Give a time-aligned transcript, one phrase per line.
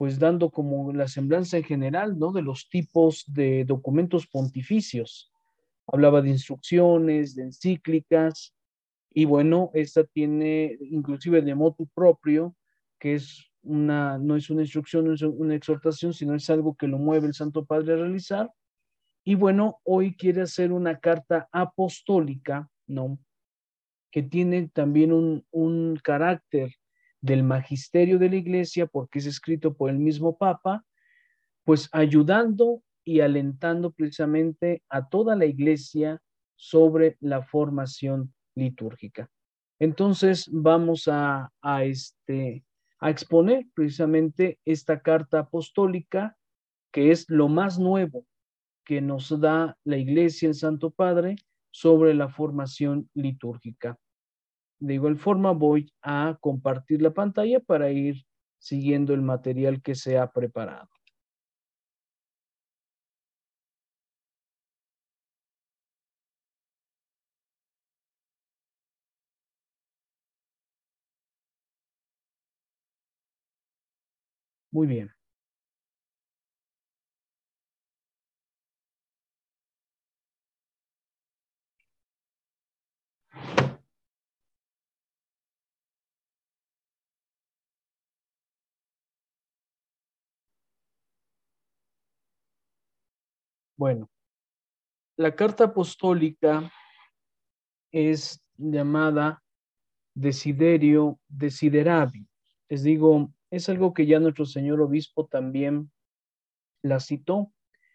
[0.00, 2.32] pues dando como la semblanza en general, ¿no?
[2.32, 5.30] De los tipos de documentos pontificios.
[5.86, 8.54] Hablaba de instrucciones, de encíclicas,
[9.10, 12.56] y bueno, esta tiene inclusive de motu propio,
[12.98, 16.88] que es una, no es una instrucción, no es una exhortación, sino es algo que
[16.88, 18.50] lo mueve el Santo Padre a realizar.
[19.22, 23.18] Y bueno, hoy quiere hacer una carta apostólica, ¿no?
[24.10, 26.79] Que tiene también un, un carácter
[27.20, 30.84] del magisterio de la iglesia, porque es escrito por el mismo Papa,
[31.64, 36.20] pues ayudando y alentando precisamente a toda la iglesia
[36.56, 39.30] sobre la formación litúrgica.
[39.78, 41.50] Entonces vamos a,
[41.82, 42.64] este,
[43.00, 46.36] a exponer precisamente esta carta apostólica,
[46.92, 48.26] que es lo más nuevo
[48.84, 51.36] que nos da la Iglesia, el Santo Padre,
[51.70, 53.98] sobre la formación litúrgica.
[54.80, 58.24] De igual forma, voy a compartir la pantalla para ir
[58.58, 60.88] siguiendo el material que se ha preparado.
[74.72, 75.10] Muy bien.
[93.80, 94.10] Bueno,
[95.16, 96.70] la carta apostólica
[97.90, 99.42] es llamada
[100.14, 102.28] desiderio desiderabi.
[102.68, 105.90] Les digo, es algo que ya nuestro señor obispo también
[106.82, 107.54] la citó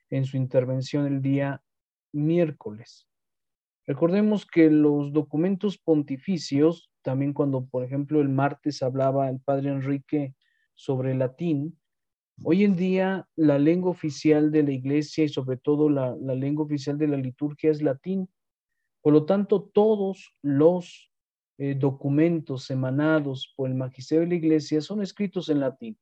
[0.09, 1.61] en su intervención el día
[2.11, 3.07] miércoles.
[3.85, 10.33] Recordemos que los documentos pontificios, también cuando, por ejemplo, el martes hablaba el padre Enrique
[10.73, 11.79] sobre latín,
[12.43, 16.97] Hoy en día la lengua oficial de la iglesia y sobre todo la, lengua oficial
[16.97, 18.29] de la liturgia es latín.
[19.01, 21.11] Por lo tanto, todos los
[21.57, 25.97] eh, documentos emanados por el magisterio de la iglesia son escritos en latín.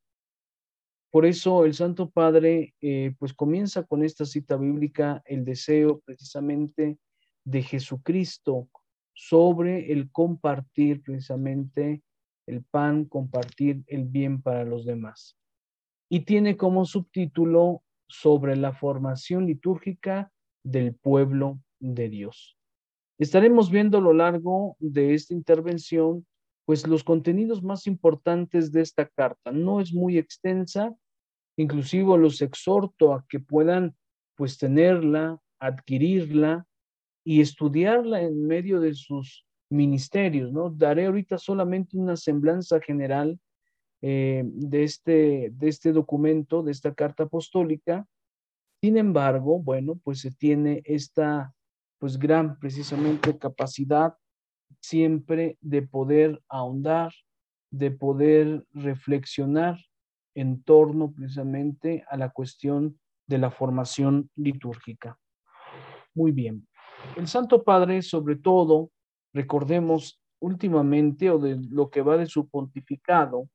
[1.11, 6.97] Por eso el Santo Padre eh, pues comienza con esta cita bíblica el deseo precisamente
[7.45, 8.69] de Jesucristo
[9.13, 12.01] sobre el compartir precisamente
[12.47, 15.37] el pan, compartir el bien para los demás
[16.13, 20.31] y tiene como subtítulo sobre la formación litúrgica
[20.63, 22.55] del pueblo de Dios.
[23.17, 26.23] Estaremos viendo a lo largo de esta intervención
[26.65, 29.51] pues los contenidos más importantes de esta carta.
[29.51, 30.95] No es muy extensa,
[31.57, 33.95] inclusive los exhorto a que puedan
[34.35, 36.67] pues tenerla, adquirirla
[37.25, 40.69] y estudiarla en medio de sus ministerios, ¿no?
[40.69, 43.39] Daré ahorita solamente una semblanza general
[44.05, 48.05] eh, de, este, de este documento, de esta carta apostólica.
[48.81, 51.53] Sin embargo, bueno, pues se tiene esta
[51.99, 54.15] pues gran precisamente capacidad
[54.81, 57.13] siempre de poder ahondar,
[57.71, 59.79] de poder reflexionar
[60.35, 65.17] en torno precisamente a la cuestión de la formación litúrgica.
[66.13, 66.67] Muy bien.
[67.15, 68.91] El Santo Padre, sobre todo,
[69.33, 73.47] recordemos últimamente o de lo que va de su pontificado,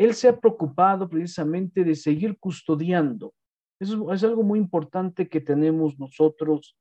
[0.00, 3.34] él se ha preocupado precisamente de seguir custodiando.
[3.78, 6.74] Eso es algo muy importante que tenemos nosotros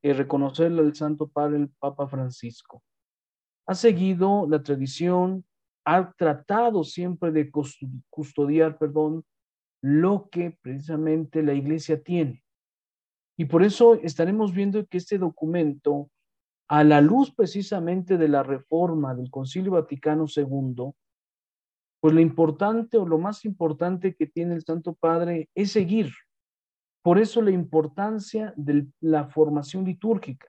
[0.00, 2.82] que reconocerle al Santo Padre, el Papa Francisco.
[3.66, 5.44] Ha seguido la tradición,
[5.84, 7.50] ha tratado siempre de
[8.08, 9.22] custodiar, perdón,
[9.82, 12.42] lo que precisamente la iglesia tiene.
[13.36, 16.08] Y por eso estaremos viendo que este documento,
[16.68, 20.94] a la luz precisamente de la reforma del Concilio Vaticano II,
[22.02, 26.12] pues lo importante o lo más importante que tiene el Santo Padre es seguir.
[27.00, 30.48] Por eso la importancia de la formación litúrgica.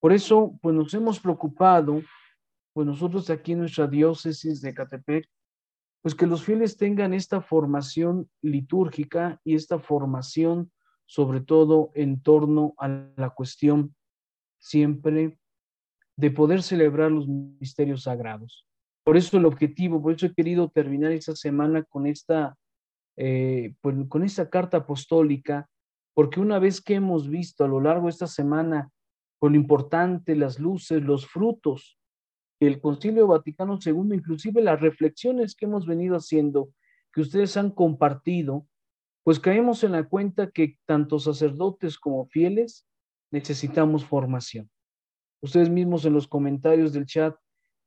[0.00, 2.00] Por eso, pues nos hemos preocupado,
[2.72, 5.28] pues nosotros aquí en nuestra diócesis de Catepec,
[6.00, 10.72] pues que los fieles tengan esta formación litúrgica y esta formación
[11.04, 13.94] sobre todo en torno a la cuestión
[14.58, 15.38] siempre
[16.16, 18.65] de poder celebrar los misterios sagrados.
[19.06, 22.58] Por eso el objetivo, por eso he querido terminar esta semana con esta,
[23.16, 25.70] eh, pues, con esta carta apostólica,
[26.12, 28.90] porque una vez que hemos visto a lo largo de esta semana
[29.38, 32.00] con lo importante, las luces, los frutos,
[32.58, 36.70] el Concilio Vaticano II, inclusive las reflexiones que hemos venido haciendo,
[37.12, 38.66] que ustedes han compartido,
[39.22, 42.88] pues caemos en la cuenta que tanto sacerdotes como fieles
[43.30, 44.68] necesitamos formación.
[45.40, 47.36] Ustedes mismos en los comentarios del chat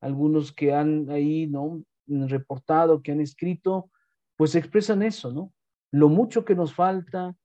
[0.02, 1.84] algunos que han ahí, ¿no?
[2.08, 3.92] Reportado, que han escrito,
[4.38, 5.54] pues expresan eso, ¿no?
[5.92, 7.36] Lo mucho que nos falta,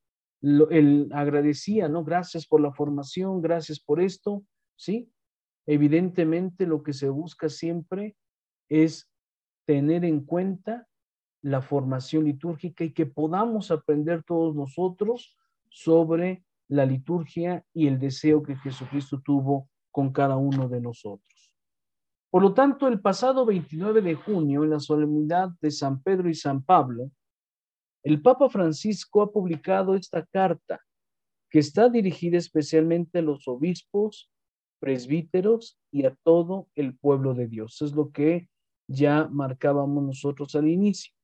[0.40, 2.04] lo, el agradecía, ¿no?
[2.04, 4.44] Gracias por la formación, gracias por esto,
[4.76, 5.10] ¿sí?
[5.66, 8.16] Evidentemente lo que se busca siempre
[8.68, 9.10] es
[9.66, 10.86] tener en cuenta
[11.42, 15.36] la formación litúrgica y que podamos aprender todos nosotros
[15.68, 21.33] sobre la liturgia y el deseo que Jesucristo tuvo con cada uno de nosotros.
[22.34, 26.34] Por lo tanto, el pasado 29 de junio, en la solemnidad de San Pedro y
[26.34, 27.12] San Pablo,
[28.02, 30.80] el Papa Francisco ha publicado esta carta
[31.48, 34.32] que está dirigida especialmente a los obispos,
[34.80, 37.80] presbíteros y a todo el pueblo de Dios.
[37.82, 38.48] Es lo que
[38.88, 41.14] ya marcábamos nosotros al inicio.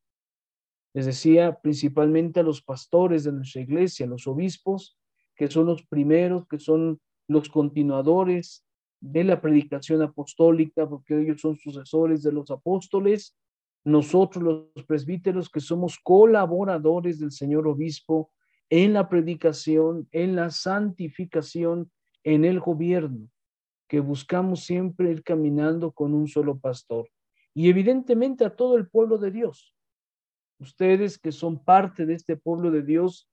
[0.94, 4.96] Les decía principalmente a los pastores de nuestra iglesia, los obispos,
[5.34, 8.64] que son los primeros, que son los continuadores
[9.00, 13.36] de la predicación apostólica, porque ellos son sucesores de los apóstoles,
[13.84, 18.30] nosotros los presbíteros que somos colaboradores del Señor Obispo
[18.68, 21.90] en la predicación, en la santificación,
[22.22, 23.30] en el gobierno,
[23.88, 27.08] que buscamos siempre ir caminando con un solo pastor.
[27.54, 29.74] Y evidentemente a todo el pueblo de Dios.
[30.58, 33.29] Ustedes que son parte de este pueblo de Dios,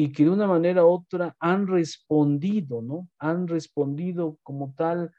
[0.00, 3.08] y que de una manera u otra han respondido, ¿no?
[3.18, 5.10] Han respondido como tal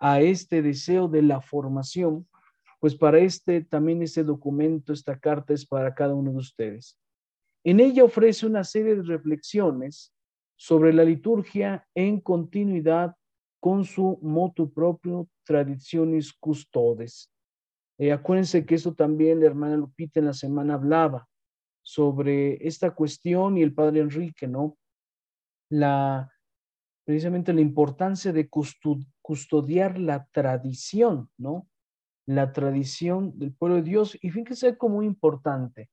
[0.00, 2.26] a este deseo de la formación,
[2.80, 6.98] pues para este también este documento, esta carta es para cada uno de ustedes.
[7.62, 10.12] En ella ofrece una serie de reflexiones
[10.56, 13.14] sobre la liturgia en continuidad
[13.60, 17.30] con su motu propio, tradiciones custodes.
[17.96, 21.28] Eh, acuérdense que eso también la hermana Lupita en la semana hablaba,
[21.86, 24.76] sobre esta cuestión y el padre Enrique, ¿no?
[25.70, 26.32] La,
[27.04, 31.68] precisamente la importancia de custodiar la tradición, ¿no?
[32.26, 34.18] La tradición del pueblo de Dios.
[34.20, 35.88] Y fíjense como importante.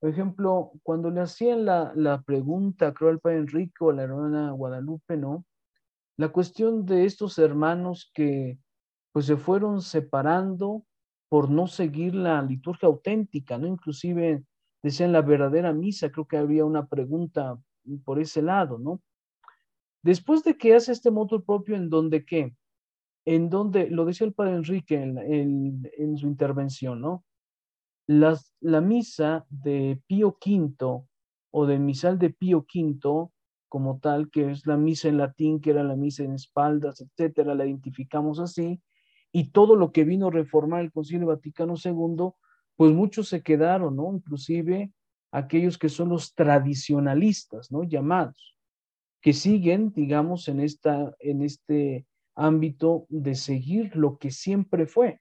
[0.00, 4.04] Por ejemplo, cuando le hacían la, la pregunta, creo, al padre Enrique o a la
[4.04, 5.44] hermana Guadalupe, ¿no?
[6.16, 8.58] La cuestión de estos hermanos que
[9.12, 10.86] pues se fueron separando
[11.28, 13.66] por no seguir la liturgia auténtica, ¿no?
[13.66, 14.42] Inclusive
[14.82, 17.58] decían la verdadera misa, creo que había una pregunta
[18.04, 19.00] por ese lado, ¿no?
[20.02, 22.54] Después de que hace este moto propio, ¿en donde qué?
[23.24, 27.24] En donde, lo decía el padre Enrique en, su intervención, ¿no?
[28.06, 31.04] Las, la misa de Pío V
[31.50, 33.30] o del misal de Pío V,
[33.68, 37.54] como tal, que es la misa en latín, que era la misa en espaldas, etcétera,
[37.56, 38.80] la identificamos así,
[39.32, 42.30] y todo lo que vino a reformar el Concilio Vaticano II
[42.76, 44.12] pues muchos se quedaron, ¿no?
[44.14, 44.92] Inclusive
[45.32, 47.82] aquellos que son los tradicionalistas, ¿no?
[47.84, 48.56] Llamados,
[49.20, 55.20] que siguen, digamos, en, esta, en este ámbito de seguir lo que siempre fue,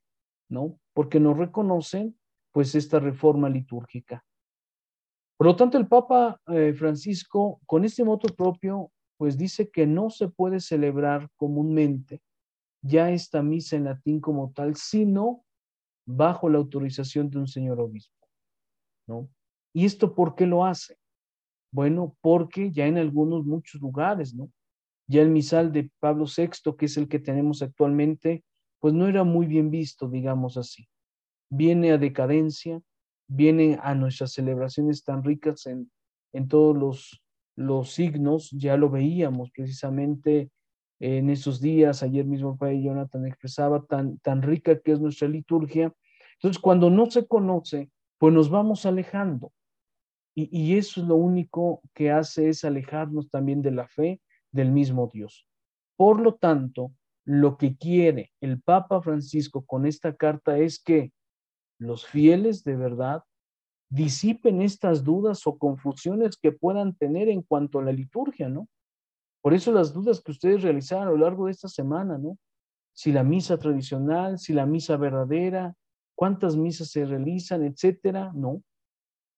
[0.49, 0.79] ¿no?
[0.93, 2.17] Porque no reconocen,
[2.51, 4.23] pues, esta reforma litúrgica.
[5.37, 10.09] Por lo tanto, el Papa eh, Francisco, con este moto propio, pues dice que no
[10.09, 12.21] se puede celebrar comúnmente
[12.81, 15.44] ya esta misa en latín como tal, sino
[16.05, 18.27] bajo la autorización de un señor obispo,
[19.07, 19.29] ¿no?
[19.73, 20.97] ¿Y esto por qué lo hace?
[21.71, 24.51] Bueno, porque ya en algunos, muchos lugares, ¿no?
[25.07, 28.43] Ya el misal de Pablo VI, que es el que tenemos actualmente,
[28.79, 30.87] pues no era muy bien visto, digamos así.
[31.49, 32.81] Viene a decadencia,
[33.27, 35.91] viene a nuestras celebraciones tan ricas en,
[36.33, 37.24] en todos los,
[37.55, 40.50] los signos, ya lo veíamos precisamente
[41.05, 45.27] en esos días, ayer mismo el padre Jonathan expresaba tan, tan rica que es nuestra
[45.27, 45.93] liturgia.
[46.38, 49.51] Entonces, cuando no se conoce, pues nos vamos alejando.
[50.33, 54.19] Y, y eso es lo único que hace es alejarnos también de la fe
[54.51, 55.47] del mismo Dios.
[55.95, 56.91] Por lo tanto,
[57.24, 61.12] lo que quiere el Papa Francisco con esta carta es que
[61.77, 63.24] los fieles de verdad
[63.89, 68.67] disipen estas dudas o confusiones que puedan tener en cuanto a la liturgia, ¿no?
[69.45, 72.39] Por eso las dudas que ustedes realizaron a lo largo de esta semana, ¿no?
[72.95, 75.75] Si la misa tradicional, si la misa verdadera,
[76.15, 78.63] cuántas misas se realizan, etcétera, no.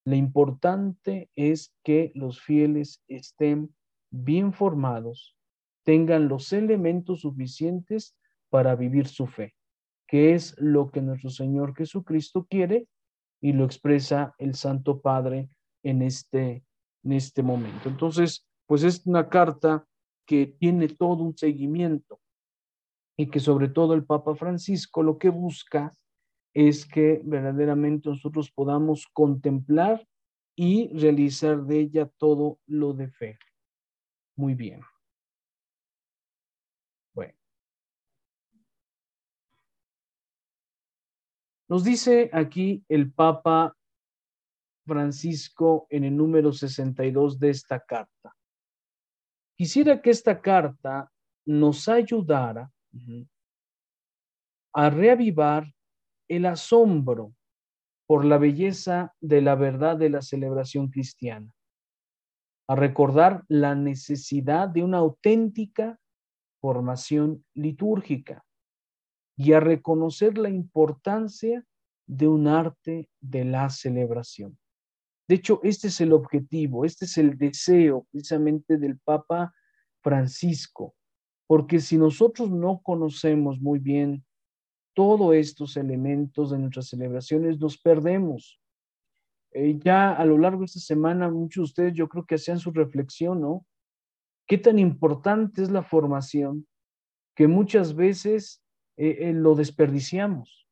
[0.06, 3.76] Lo importante es que los fieles estén
[4.10, 5.36] bien formados,
[5.84, 8.16] tengan los elementos suficientes
[8.50, 9.56] para vivir su fe,
[10.08, 12.88] que es lo que nuestro Señor Jesucristo quiere
[13.42, 15.50] y lo expresa el Santo Padre
[15.84, 16.64] en este,
[17.04, 17.90] en este momento.
[17.90, 19.86] Entonces, pues es una carta
[20.28, 22.20] que tiene todo un seguimiento
[23.18, 25.92] y que sobre todo el Papa Francisco lo que busca
[26.54, 30.06] es que verdaderamente nosotros podamos contemplar
[30.56, 33.40] y realizar de ella todo lo de fe.
[34.36, 34.82] Muy bien.
[37.14, 37.34] Bueno.
[41.70, 43.76] Nos dice aquí el Papa
[44.86, 48.37] Francisco en el número 62 de esta carta.
[49.58, 51.12] Quisiera que esta carta
[51.46, 52.72] nos ayudara
[54.74, 55.74] a reavivar
[56.30, 57.34] el asombro
[58.06, 61.52] por la belleza de la verdad de la celebración cristiana,
[62.70, 66.00] a recordar la necesidad de una auténtica
[66.62, 68.46] formación litúrgica
[69.38, 71.66] y a reconocer la importancia
[72.08, 74.58] de un arte de la celebración.
[75.28, 79.54] De hecho, este es el objetivo, este es el deseo precisamente del Papa
[80.02, 80.96] Francisco,
[81.48, 84.24] porque si nosotros no conocemos muy bien
[84.94, 88.60] todos estos elementos de nuestras celebraciones, nos perdemos.
[89.52, 92.60] Eh, ya a lo largo de esta semana, muchos de ustedes yo creo que hacían
[92.60, 93.66] su reflexión, ¿no?
[94.48, 96.68] ¿Qué tan importante es la formación
[97.36, 98.64] que muchas veces
[98.96, 100.68] eh, eh, lo desperdiciamos,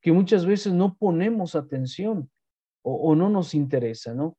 [0.00, 2.30] que muchas veces no ponemos atención
[2.82, 4.36] o, no nos interesa, ¿no?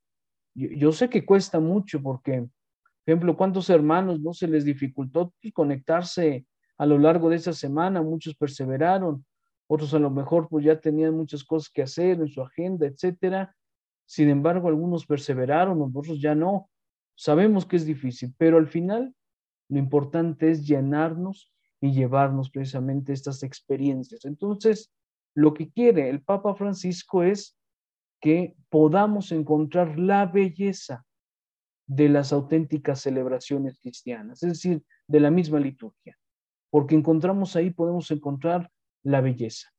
[0.53, 2.49] Yo, sé que cuesta mucho porque, por
[3.05, 6.45] ejemplo, ¿cuántos hermanos no se les dificultó conectarse
[6.77, 8.01] a lo largo de esa semana?
[8.01, 9.25] Muchos perseveraron,
[9.67, 13.55] otros a lo mejor pues ya tenían muchas cosas que hacer en su agenda, etcétera.
[14.05, 16.69] Sin embargo, algunos perseveraron, otros ya no.
[17.15, 19.15] Sabemos que es difícil, pero al final
[19.69, 24.25] lo importante es llenarnos y llevarnos precisamente estas experiencias.
[24.25, 24.91] Entonces,
[25.33, 27.55] lo que quiere el Papa Francisco es
[28.21, 31.05] que podamos encontrar la belleza
[31.87, 36.17] de las auténticas celebraciones cristianas, es decir, de la misma liturgia,
[36.69, 38.71] porque encontramos ahí, podemos encontrar
[39.03, 39.69] la belleza.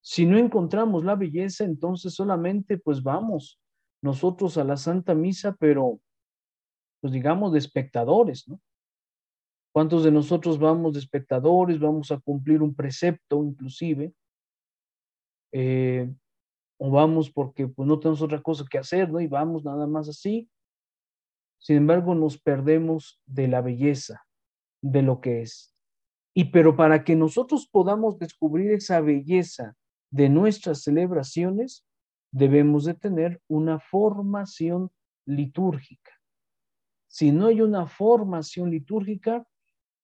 [0.00, 3.60] Si no encontramos la belleza, entonces solamente pues vamos
[4.02, 6.00] nosotros a la Santa Misa, pero
[7.00, 8.60] pues digamos de espectadores, ¿no?
[9.72, 14.12] ¿Cuántos de nosotros vamos de espectadores, vamos a cumplir un precepto inclusive?
[15.52, 16.12] Eh,
[16.84, 19.20] o vamos porque pues, no tenemos otra cosa que hacer, ¿no?
[19.20, 20.50] Y vamos nada más así.
[21.60, 24.26] Sin embargo, nos perdemos de la belleza
[24.82, 25.76] de lo que es.
[26.34, 29.76] Y pero para que nosotros podamos descubrir esa belleza
[30.10, 31.86] de nuestras celebraciones,
[32.32, 34.90] debemos de tener una formación
[35.24, 36.10] litúrgica.
[37.06, 39.46] Si no hay una formación litúrgica,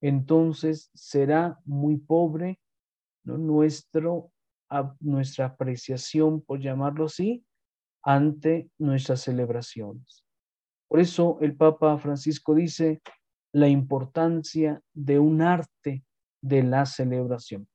[0.01, 2.61] entonces será muy pobre
[3.25, 4.31] Nuestro,
[5.01, 7.45] nuestra apreciación, por llamarlo así,
[8.03, 10.25] ante nuestras celebraciones.
[10.89, 13.03] Por eso el Papa Francisco dice
[13.53, 16.05] la importancia de un arte
[16.41, 17.69] de la celebración.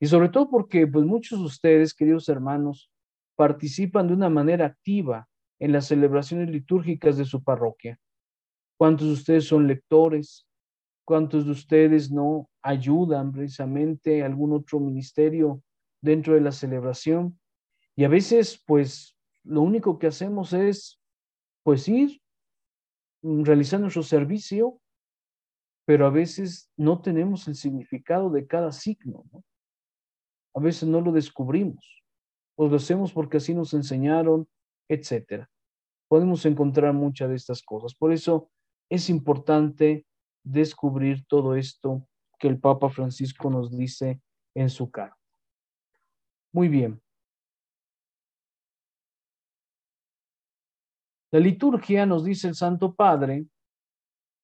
[0.00, 2.90] Y sobre todo porque pues, muchos de ustedes, queridos hermanos,
[3.36, 7.98] participan de una manera activa en las celebraciones litúrgicas de su parroquia.
[8.78, 10.46] ¿Cuántos de ustedes son lectores?
[11.06, 15.62] ¿Cuántos de ustedes no ayudan precisamente a algún otro ministerio
[16.04, 17.40] dentro de la celebración?
[17.96, 21.00] Y a veces, pues, lo único que hacemos es,
[21.62, 22.20] pues, ir
[23.22, 24.80] realizando nuestro servicio,
[25.86, 29.42] pero a veces no tenemos el significado de cada signo, ¿no?
[30.54, 32.04] A veces no lo descubrimos,
[32.56, 34.46] o lo hacemos porque así nos enseñaron,
[34.88, 35.50] etcétera.
[36.08, 37.94] Podemos encontrar muchas de estas cosas.
[37.94, 38.50] Por eso
[38.90, 40.06] es importante
[40.44, 42.06] descubrir todo esto
[42.38, 44.20] que el Papa Francisco nos dice
[44.54, 45.23] en su carta.
[46.54, 47.00] Muy bien.
[51.32, 53.44] La liturgia, nos dice el Santo Padre,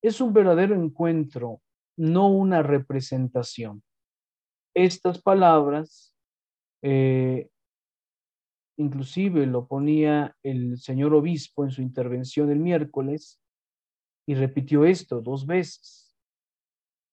[0.03, 1.63] es un verdadero encuentro,
[1.97, 3.85] no una representación.
[4.75, 6.13] Estas palabras,
[6.83, 7.49] eh,
[8.77, 13.41] inclusive lo ponía el señor obispo en su intervención el miércoles,
[14.27, 16.17] y repitió esto dos veces.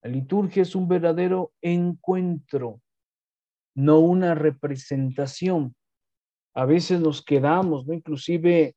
[0.01, 2.81] La liturgia es un verdadero encuentro,
[3.77, 5.75] no una representación.
[6.55, 7.93] A veces nos quedamos, ¿no?
[7.93, 8.75] Inclusive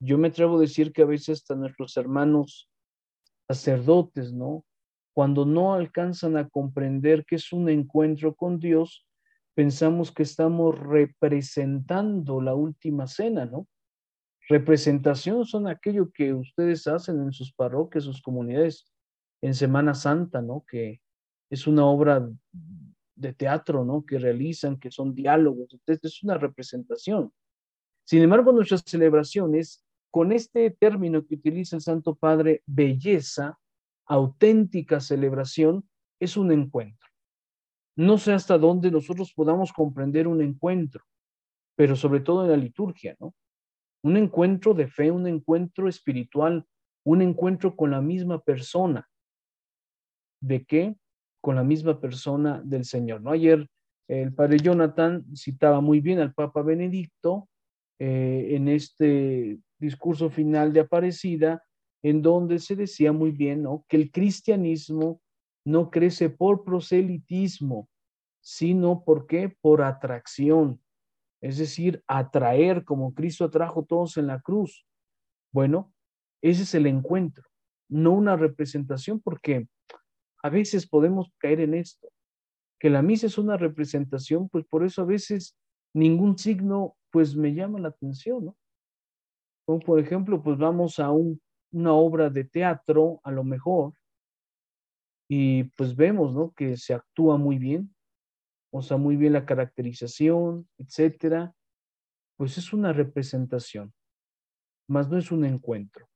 [0.00, 2.68] yo me atrevo a decir que a veces hasta nuestros hermanos
[3.48, 4.64] sacerdotes, ¿no?
[5.14, 9.06] Cuando no alcanzan a comprender que es un encuentro con Dios,
[9.54, 13.68] pensamos que estamos representando la última cena, ¿no?
[14.48, 18.90] Representación son aquello que ustedes hacen en sus parroquias, sus comunidades
[19.42, 20.64] en Semana Santa, ¿no?
[20.68, 21.00] Que
[21.50, 22.28] es una obra
[23.20, 24.04] de teatro, ¿no?
[24.04, 25.72] Que realizan, que son diálogos.
[25.72, 27.32] Entonces, es una representación.
[28.04, 33.58] Sin embargo, nuestras celebraciones, con este término que utiliza el Santo Padre, belleza,
[34.06, 37.08] auténtica celebración, es un encuentro.
[37.96, 41.04] No sé hasta dónde nosotros podamos comprender un encuentro,
[41.76, 43.34] pero sobre todo en la liturgia, ¿no?
[44.02, 46.66] un encuentro de fe, un encuentro espiritual,
[47.04, 49.08] un encuentro con la misma persona.
[50.40, 50.96] ¿De qué?
[51.40, 53.22] Con la misma persona del Señor.
[53.22, 53.30] ¿no?
[53.30, 53.66] Ayer
[54.08, 57.48] el padre Jonathan citaba muy bien al Papa Benedicto
[58.00, 61.62] eh, en este discurso final de Aparecida,
[62.02, 63.84] en donde se decía muy bien, ¿no?
[63.88, 65.20] Que el cristianismo
[65.64, 67.88] no crece por proselitismo,
[68.40, 70.82] sino porque por atracción,
[71.40, 74.86] es decir, atraer como Cristo atrajo todos en la cruz.
[75.52, 75.92] Bueno,
[76.42, 77.48] ese es el encuentro,
[77.88, 79.68] no una representación, porque
[80.42, 82.08] a veces podemos caer en esto,
[82.78, 85.56] que la misa es una representación, pues por eso a veces
[85.94, 88.56] ningún signo pues me llama la atención, ¿no?
[89.66, 93.92] Como por ejemplo, pues vamos a una obra de teatro, a lo mejor,
[95.28, 96.52] y pues vemos, ¿no?
[96.52, 97.94] Que se actúa muy bien,
[98.72, 101.54] o sea, muy bien la caracterización, etcétera,
[102.36, 103.92] pues es una representación,
[104.88, 106.08] más no es un encuentro,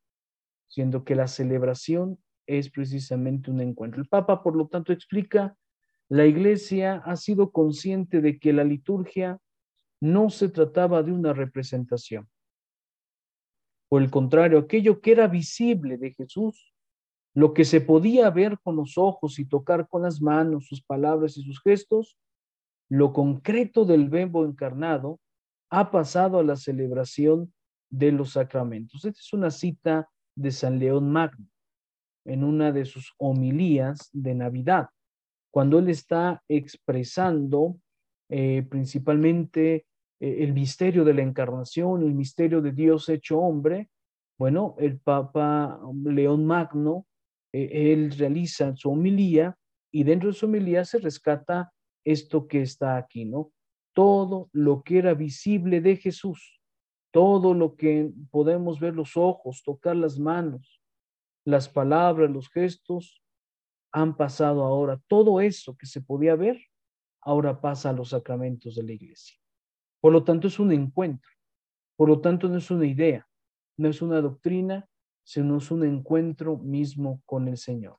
[0.69, 4.01] siendo que la celebración es precisamente un encuentro.
[4.01, 5.57] El Papa, por lo tanto, explica,
[6.09, 9.39] la Iglesia ha sido consciente de que la liturgia
[10.01, 12.29] no se trataba de una representación.
[13.89, 16.75] Por el contrario, aquello que era visible de Jesús,
[17.35, 21.37] lo que se podía ver con los ojos y tocar con las manos, sus palabras
[21.37, 22.19] y sus gestos,
[22.89, 25.21] lo concreto del verbo encarnado
[25.71, 27.53] ha pasado a la celebración
[27.91, 29.05] de los sacramentos.
[29.05, 31.49] Esta es una cita de San León Magno
[32.25, 34.89] en una de sus homilías de Navidad,
[35.51, 37.77] cuando él está expresando
[38.29, 39.87] eh, principalmente
[40.21, 43.91] eh, el misterio de la encarnación, el misterio de Dios hecho hombre.
[44.39, 47.07] Bueno, el Papa León Magno,
[47.53, 49.57] eh, él realiza su homilía
[49.93, 51.73] y dentro de su homilía se rescata
[52.05, 53.53] esto que está aquí, ¿no?
[53.95, 56.61] Todo lo que era visible de Jesús,
[57.13, 60.81] todo lo que podemos ver los ojos, tocar las manos,
[61.45, 63.23] las palabras, los gestos,
[63.93, 65.01] han pasado ahora.
[65.07, 66.61] Todo eso que se podía ver,
[67.21, 69.39] ahora pasa a los sacramentos de la iglesia.
[70.01, 71.31] Por lo tanto, es un encuentro.
[71.97, 73.27] Por lo tanto, no es una idea,
[73.77, 74.89] no es una doctrina,
[75.23, 77.99] sino es un encuentro mismo con el Señor.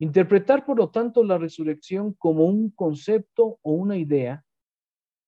[0.00, 4.44] Interpretar, por lo tanto, la resurrección como un concepto o una idea,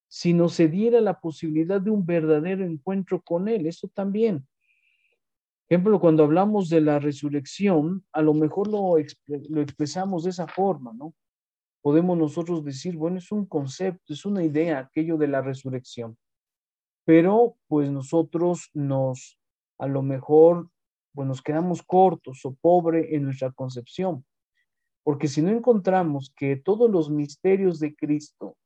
[0.09, 4.45] si no se diera la posibilidad de un verdadero encuentro con Él, eso también.
[5.71, 11.13] Ejemplo, cuando hablamos de la resurrección, a lo mejor lo, expresamos de esa forma, ¿no?
[11.81, 16.17] Podemos nosotros decir, bueno, es un concepto, es una idea, aquello de la resurrección.
[17.05, 19.39] Pero pues nosotros nos,
[19.77, 20.69] a lo mejor,
[21.13, 24.25] pues nos quedamos cortos o pobre en nuestra concepción.
[25.03, 28.57] Porque si no encontramos que todos los misterios de Cristo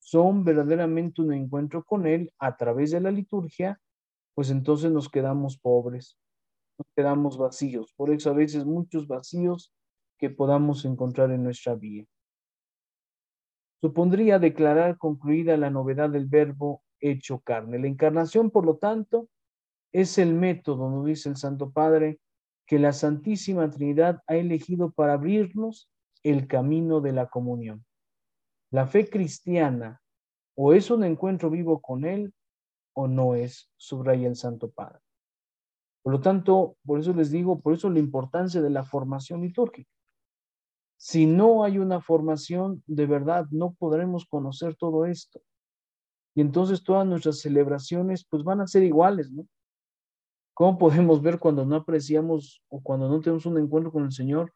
[0.00, 3.80] son verdaderamente un encuentro con Él a través de la liturgia,
[4.34, 6.18] pues entonces nos quedamos pobres,
[6.80, 7.92] nos quedamos vacíos.
[7.94, 9.72] Por eso a veces muchos vacíos
[10.18, 12.06] que podamos encontrar en nuestra vida.
[13.82, 17.78] Supondría declarar concluida la novedad del verbo hecho carne.
[17.78, 19.28] La encarnación, por lo tanto,
[19.92, 22.18] es el método, nos dice el Santo Padre,
[22.66, 25.90] que la Santísima Trinidad ha elegido para abrirnos
[26.22, 27.84] el camino de la comunión.
[28.70, 30.00] La fe cristiana
[30.54, 32.32] o es un encuentro vivo con Él
[32.92, 35.00] o no es, subraya el Santo Padre.
[36.02, 39.90] Por lo tanto, por eso les digo, por eso la importancia de la formación litúrgica.
[40.96, 45.40] Si no hay una formación, de verdad no podremos conocer todo esto.
[46.34, 49.46] Y entonces todas nuestras celebraciones pues van a ser iguales, ¿no?
[50.54, 54.52] ¿Cómo podemos ver cuando no apreciamos o cuando no tenemos un encuentro con el Señor?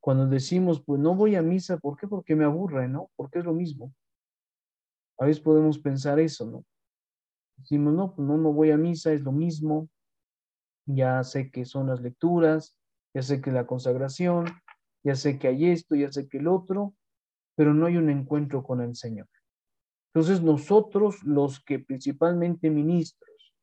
[0.00, 2.08] Cuando decimos, pues no voy a misa, ¿por qué?
[2.08, 3.10] Porque me aburre, ¿no?
[3.16, 3.94] Porque es lo mismo.
[5.18, 6.64] A veces podemos pensar eso, ¿no?
[7.56, 9.88] Decimos, no, pues no, no voy a misa, es lo mismo.
[10.86, 12.76] Ya sé que son las lecturas,
[13.14, 14.46] ya sé que la consagración,
[15.02, 16.94] ya sé que hay esto, ya sé que el otro,
[17.56, 19.28] pero no hay un encuentro con el Señor.
[20.12, 23.54] Entonces nosotros, los que principalmente ministros,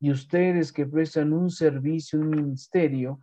[0.00, 3.20] y ustedes que prestan un servicio, un ministerio,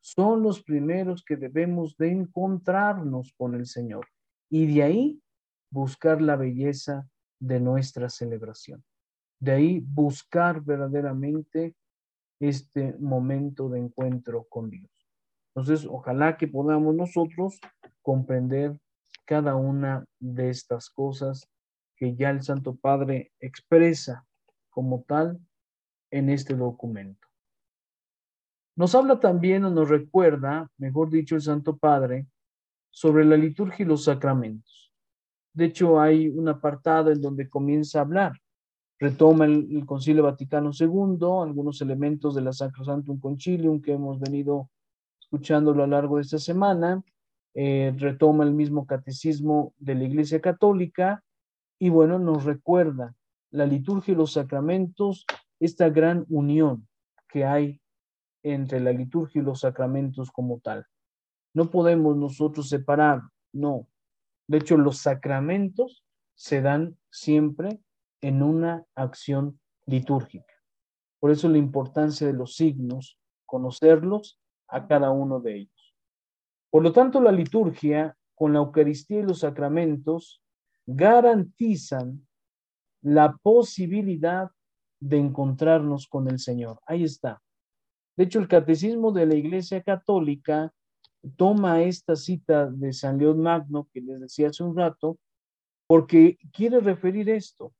[0.00, 4.06] son los primeros que debemos de encontrarnos con el Señor
[4.48, 5.22] y de ahí
[5.70, 8.84] buscar la belleza de nuestra celebración.
[9.40, 11.74] De ahí buscar verdaderamente
[12.40, 14.90] este momento de encuentro con Dios.
[15.54, 17.58] Entonces, ojalá que podamos nosotros
[18.02, 18.78] comprender
[19.24, 21.48] cada una de estas cosas
[21.96, 24.26] que ya el Santo Padre expresa
[24.70, 25.40] como tal
[26.10, 27.26] en este documento.
[28.76, 32.26] Nos habla también o nos recuerda, mejor dicho, el Santo Padre,
[32.90, 34.92] sobre la liturgia y los sacramentos.
[35.54, 38.32] De hecho, hay un apartado en donde comienza a hablar.
[38.98, 44.70] Retoma el, Concilio Vaticano II, algunos elementos de la Sacrosantum Concilium que hemos venido
[45.20, 47.02] escuchando a lo largo de esta semana.
[47.54, 51.24] Eh, retoma el mismo catecismo de la Iglesia Católica
[51.78, 53.14] y bueno, nos recuerda
[53.50, 55.24] la liturgia y los sacramentos
[55.60, 56.86] esta gran unión
[57.28, 57.80] que hay
[58.42, 60.86] entre la liturgia y los sacramentos como tal.
[61.54, 63.88] No podemos nosotros separar, no.
[64.46, 66.04] De hecho, los sacramentos
[66.34, 67.80] se dan siempre
[68.26, 70.52] en una acción litúrgica.
[71.20, 75.94] Por eso la importancia de los signos, conocerlos a cada uno de ellos.
[76.68, 80.42] Por lo tanto, la liturgia con la Eucaristía y los sacramentos
[80.86, 82.26] garantizan
[83.00, 84.50] la posibilidad
[84.98, 86.80] de encontrarnos con el Señor.
[86.84, 87.40] Ahí está.
[88.16, 90.74] De hecho, el Catecismo de la Iglesia Católica
[91.36, 95.16] toma esta cita de San León Magno que les decía hace un rato,
[95.86, 97.72] porque quiere referir esto,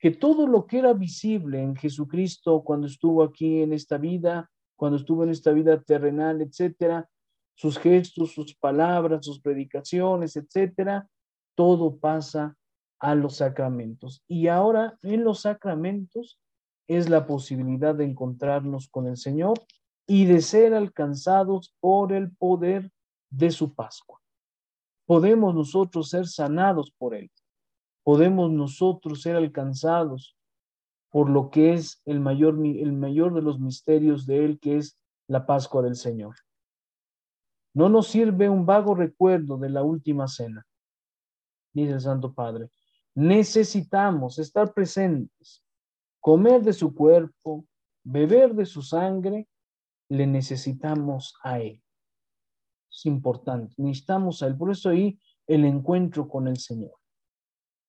[0.00, 4.96] que todo lo que era visible en Jesucristo cuando estuvo aquí en esta vida, cuando
[4.96, 7.08] estuvo en esta vida terrenal, etcétera,
[7.54, 11.06] sus gestos, sus palabras, sus predicaciones, etcétera,
[11.54, 12.56] todo pasa
[12.98, 14.24] a los sacramentos.
[14.26, 16.40] Y ahora en los sacramentos
[16.88, 19.60] es la posibilidad de encontrarnos con el Señor
[20.06, 22.90] y de ser alcanzados por el poder
[23.28, 24.18] de su Pascua.
[25.04, 27.30] Podemos nosotros ser sanados por Él.
[28.02, 30.36] Podemos nosotros ser alcanzados
[31.10, 34.98] por lo que es el mayor, el mayor de los misterios de Él, que es
[35.26, 36.36] la Pascua del Señor.
[37.74, 40.66] No nos sirve un vago recuerdo de la última cena,
[41.72, 42.70] dice el Santo Padre.
[43.14, 45.64] Necesitamos estar presentes,
[46.20, 47.66] comer de su cuerpo,
[48.04, 49.48] beber de su sangre,
[50.08, 51.82] le necesitamos a Él.
[52.90, 54.56] Es importante, necesitamos a Él.
[54.56, 56.99] Por eso ahí el encuentro con el Señor.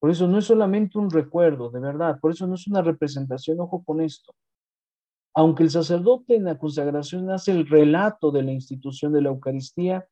[0.01, 3.59] Por eso no es solamente un recuerdo, de verdad, por eso no es una representación,
[3.59, 4.33] ojo con esto.
[5.35, 10.07] Aunque el sacerdote en la consagración hace el relato de la institución de la Eucaristía,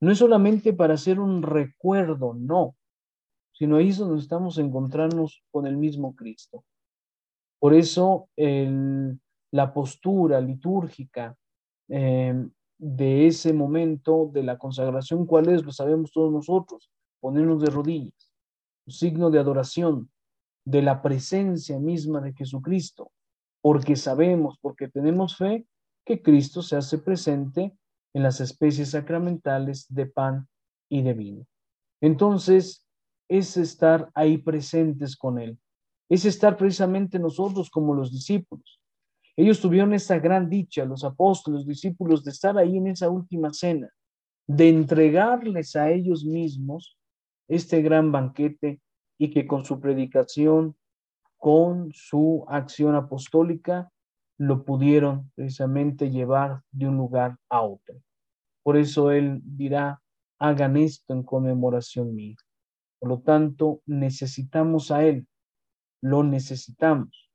[0.00, 2.76] no es solamente para hacer un recuerdo, no,
[3.52, 6.62] sino ahí es donde estamos encontrarnos con el mismo Cristo.
[7.58, 11.34] Por eso la postura litúrgica
[11.88, 15.64] em, de ese momento de la consagración, ¿cuál es?
[15.64, 18.25] Lo sabemos todos nosotros, ponernos de rodillas,
[18.86, 20.10] signo de adoración,
[20.64, 23.12] de la presencia misma de Jesucristo,
[23.62, 25.66] porque sabemos, porque tenemos fe,
[26.04, 27.76] que Cristo se hace presente
[28.14, 30.48] en las especies sacramentales de pan
[30.88, 31.46] y de vino.
[32.00, 32.86] Entonces,
[33.28, 35.58] es estar ahí presentes con Él,
[36.08, 38.80] es estar precisamente nosotros como los discípulos.
[39.36, 43.52] Ellos tuvieron esa gran dicha, los apóstoles, los discípulos, de estar ahí en esa última
[43.52, 43.90] cena,
[44.46, 46.95] de entregarles a ellos mismos
[47.48, 48.80] este gran banquete
[49.18, 50.76] y que con su predicación,
[51.36, 53.90] con su acción apostólica,
[54.38, 57.96] lo pudieron precisamente llevar de un lugar a otro.
[58.62, 60.02] Por eso Él dirá,
[60.38, 62.36] hagan esto en conmemoración mía.
[62.98, 65.26] Por lo tanto, necesitamos a Él,
[66.02, 67.30] lo necesitamos.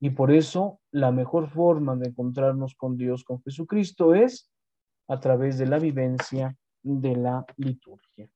[0.00, 4.50] Y por eso la mejor forma de encontrarnos con Dios, con Jesucristo, es
[5.08, 8.28] a través de la vivencia de la liturgia.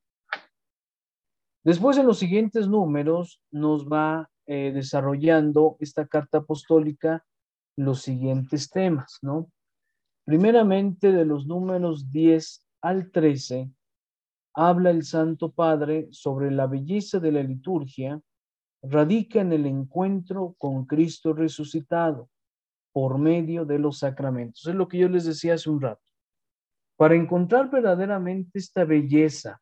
[1.66, 7.26] Después en los siguientes números nos va eh, desarrollando esta carta apostólica
[7.76, 9.50] los siguientes temas, ¿no?
[10.24, 13.68] Primeramente de los números 10 al 13
[14.54, 18.20] habla el Santo Padre sobre la belleza de la liturgia,
[18.80, 22.30] radica en el encuentro con Cristo resucitado
[22.92, 24.64] por medio de los sacramentos.
[24.68, 26.04] Es lo que yo les decía hace un rato.
[26.96, 29.60] Para encontrar verdaderamente esta belleza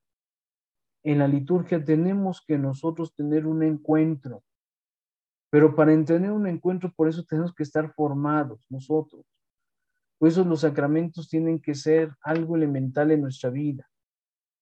[1.04, 4.42] en la liturgia tenemos que nosotros tener un encuentro.
[5.50, 9.24] Pero para tener un encuentro, por eso tenemos que estar formados nosotros.
[10.18, 13.88] Por eso los sacramentos tienen que ser algo elemental en nuestra vida.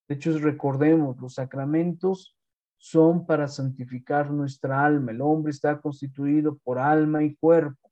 [0.07, 2.37] De hecho, recordemos, los sacramentos
[2.77, 5.11] son para santificar nuestra alma.
[5.11, 7.89] El hombre está constituido por alma y cuerpo.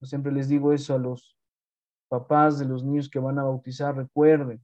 [0.00, 1.38] Yo siempre les digo eso a los
[2.08, 3.96] papás de los niños que van a bautizar.
[3.96, 4.62] Recuerden,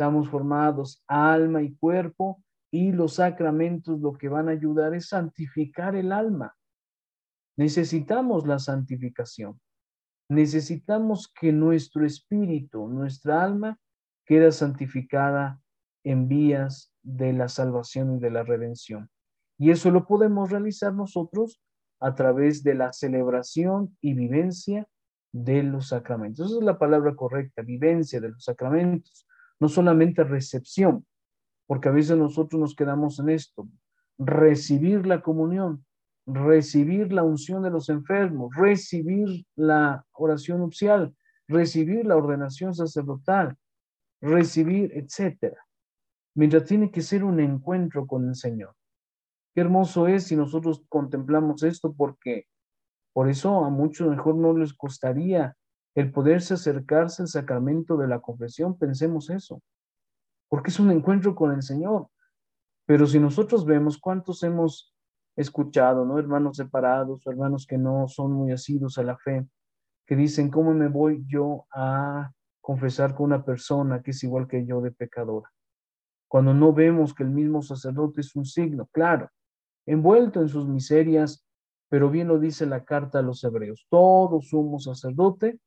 [0.00, 5.94] estamos formados alma y cuerpo y los sacramentos lo que van a ayudar es santificar
[5.94, 6.56] el alma.
[7.58, 9.60] Necesitamos la santificación.
[10.30, 13.78] Necesitamos que nuestro espíritu, nuestra alma,
[14.24, 15.60] quede santificada
[16.02, 19.10] en vías de la salvación y de la redención.
[19.58, 21.60] Y eso lo podemos realizar nosotros
[22.00, 24.88] a través de la celebración y vivencia
[25.30, 26.46] de los sacramentos.
[26.46, 29.26] Esa es la palabra correcta, vivencia de los sacramentos,
[29.60, 31.06] no solamente recepción,
[31.66, 33.68] porque a veces nosotros nos quedamos en esto,
[34.18, 35.84] recibir la comunión,
[36.26, 41.14] recibir la unción de los enfermos, recibir la oración nupcial,
[41.46, 43.56] recibir la ordenación sacerdotal,
[44.20, 45.58] recibir, etcétera
[46.34, 48.74] mientras tiene que ser un encuentro con el Señor.
[49.54, 52.46] Qué hermoso es si nosotros contemplamos esto porque
[53.12, 55.56] Por eso a muchos mejor no les costaría
[55.94, 59.60] el poderse acercarse al sacramento de la confesión, pensemos eso,
[60.48, 62.08] porque es un encuentro con el Señor.
[62.86, 64.94] Pero si nosotros vemos cuántos hemos
[65.36, 66.18] escuchado, ¿no?
[66.18, 69.46] Hermanos separados o hermanos que no son muy asidos a la fe,
[70.06, 74.66] que dicen, ¿cómo me voy yo a confesar con una persona que es igual que
[74.66, 75.50] yo de pecadora?
[76.28, 79.30] Cuando no vemos que el mismo sacerdote es un signo, claro,
[79.86, 81.44] envuelto en sus miserias,
[81.88, 85.58] pero bien lo dice la carta a los hebreos, todo sumo sacerdote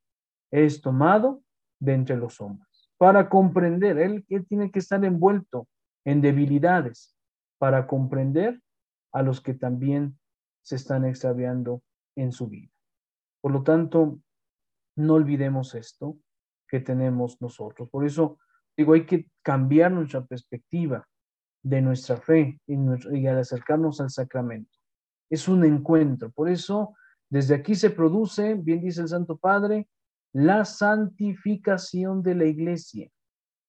[0.62, 1.42] es tomado
[1.80, 2.90] de entre los hombres.
[2.96, 5.66] Para comprender, él, él tiene que estar envuelto
[6.04, 7.16] en debilidades,
[7.58, 8.60] para comprender
[9.12, 10.18] a los que también
[10.62, 11.82] se están extraviando
[12.16, 12.70] en su vida.
[13.40, 14.20] Por lo tanto,
[14.96, 16.18] no olvidemos esto
[16.68, 17.88] que tenemos nosotros.
[17.90, 18.38] Por eso
[18.76, 21.06] digo, hay que cambiar nuestra perspectiva
[21.62, 24.70] de nuestra fe y, al acercarnos al sacramento.
[25.30, 26.30] Es un encuentro.
[26.30, 26.94] Por eso,
[27.30, 29.88] desde aquí se produce, bien dice el Santo Padre,
[30.34, 33.08] la santificación de la iglesia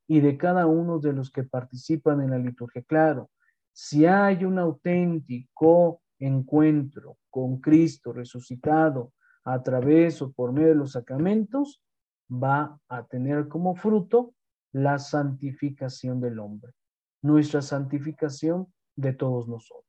[0.08, 2.82] y de cada uno de los que participan en la liturgia.
[2.82, 3.30] Claro,
[3.71, 10.93] si hay un auténtico encuentro con Cristo resucitado a través o por medio de los
[10.93, 11.84] sacramentos,
[12.32, 14.34] va a tener como fruto
[14.71, 16.73] la santificación del hombre,
[17.21, 19.86] nuestra santificación de todos nosotros.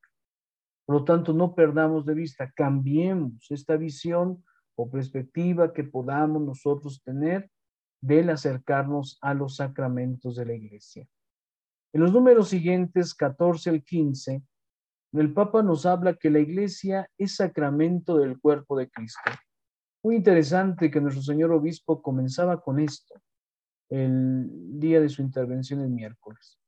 [0.85, 4.45] Por lo tanto, no perdamos de vista, cambiemos esta visión
[4.77, 7.51] o perspectiva que podamos nosotros tener
[8.01, 11.09] del acercarnos a los sacramentos de la iglesia.
[11.93, 14.43] En los números siguientes, 14 al 15,
[15.13, 19.31] el Papa nos habla que la iglesia es sacramento del cuerpo de Cristo.
[20.03, 23.15] Muy interesante que nuestro señor obispo comenzaba con esto
[23.89, 26.61] el día de su intervención el miércoles,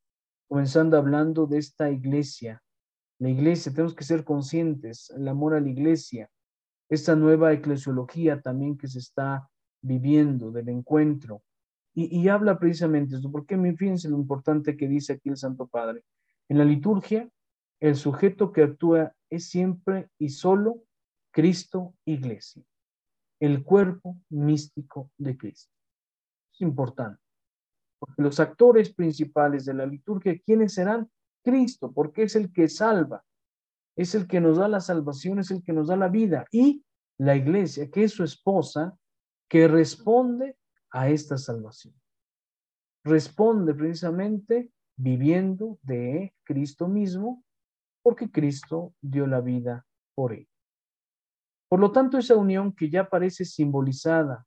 [0.49, 2.63] comenzando hablando de esta iglesia.
[3.19, 6.31] La iglesia, tenemos que ser conscientes, el amor a la iglesia,
[6.89, 9.49] esta nueva eclesiología también que se está
[9.83, 11.43] viviendo del encuentro,
[12.01, 16.05] y, habla precisamente esto, porque fíjense lo importante que dice aquí el Santo Padre.
[16.49, 17.29] En la liturgia,
[17.81, 20.85] el sujeto que actúa es siempre y solo
[21.33, 22.63] Cristo Iglesia,
[23.41, 25.73] el cuerpo místico de Cristo.
[26.53, 27.21] Es importante,
[27.99, 31.11] porque los actores principales de la liturgia, ¿quiénes serán?
[31.43, 33.25] Cristo, porque es el que salva,
[33.99, 36.85] es el que nos da la salvación, es el que nos da la vida, y
[37.19, 38.97] la iglesia, que es su esposa,
[39.49, 40.57] que responde
[40.91, 41.95] a esta salvación.
[43.05, 47.45] Responde precisamente viviendo de Cristo mismo,
[48.01, 49.85] porque Cristo dio la vida
[50.15, 50.49] por él.
[51.69, 54.47] Por lo tanto, esa unión que ya parece simbolizada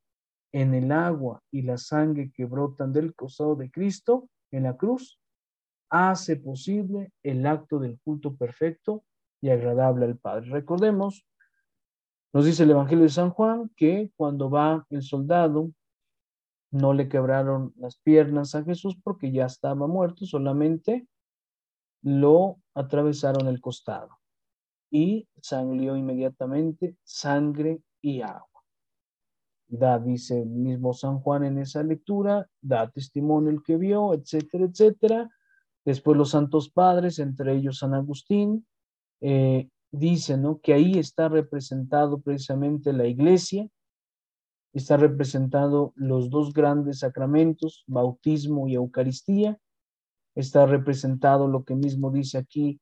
[0.53, 5.19] en el agua y la sangre que brotan del costado de Cristo en la cruz,
[5.89, 9.03] hace posible el acto del culto perfecto
[9.41, 10.49] y agradable al Padre.
[10.51, 11.25] Recordemos,
[12.33, 15.71] nos dice el Evangelio de San Juan que cuando va el soldado
[16.71, 21.07] no le quebraron las piernas a Jesús porque ya estaba muerto, solamente
[22.01, 24.17] lo atravesaron el costado
[24.89, 28.47] y sangrió inmediatamente sangre y agua.
[29.67, 34.65] Da, dice el mismo San Juan en esa lectura, da testimonio el que vio, etcétera,
[34.65, 35.29] etcétera.
[35.85, 38.67] Después los santos padres, entre ellos San Agustín,
[39.21, 40.59] eh, dicen ¿no?
[40.59, 43.67] que ahí está representado precisamente la iglesia,
[44.73, 49.57] está representado los dos grandes sacramentos, bautismo y Eucaristía.
[50.33, 52.79] Está representado lo que mismo dice aquí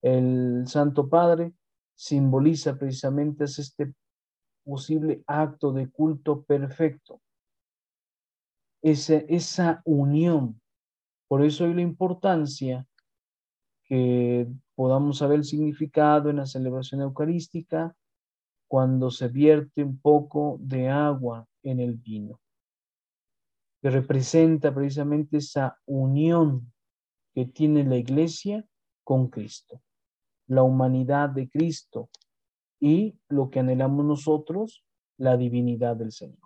[0.00, 1.54] el Santo Padre,
[1.96, 3.94] simboliza precisamente este
[4.64, 7.20] posible acto de culto perfecto.
[8.82, 10.60] Esa, esa unión.
[11.26, 12.86] Por eso hay la importancia
[13.84, 17.96] que podamos saber el significado en la celebración eucarística,
[18.68, 22.40] cuando se vierte un poco de agua en el vino,
[23.80, 26.72] que representa precisamente esa unión
[27.34, 28.64] que tiene la iglesia
[29.04, 29.82] con Cristo,
[30.48, 32.08] la humanidad de Cristo
[32.80, 34.84] y lo que anhelamos nosotros,
[35.18, 36.38] la divinidad del Señor.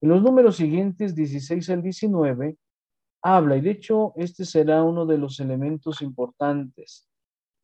[0.00, 2.56] En los números siguientes, 16 al 19,
[3.22, 7.08] habla, y de hecho este será uno de los elementos importantes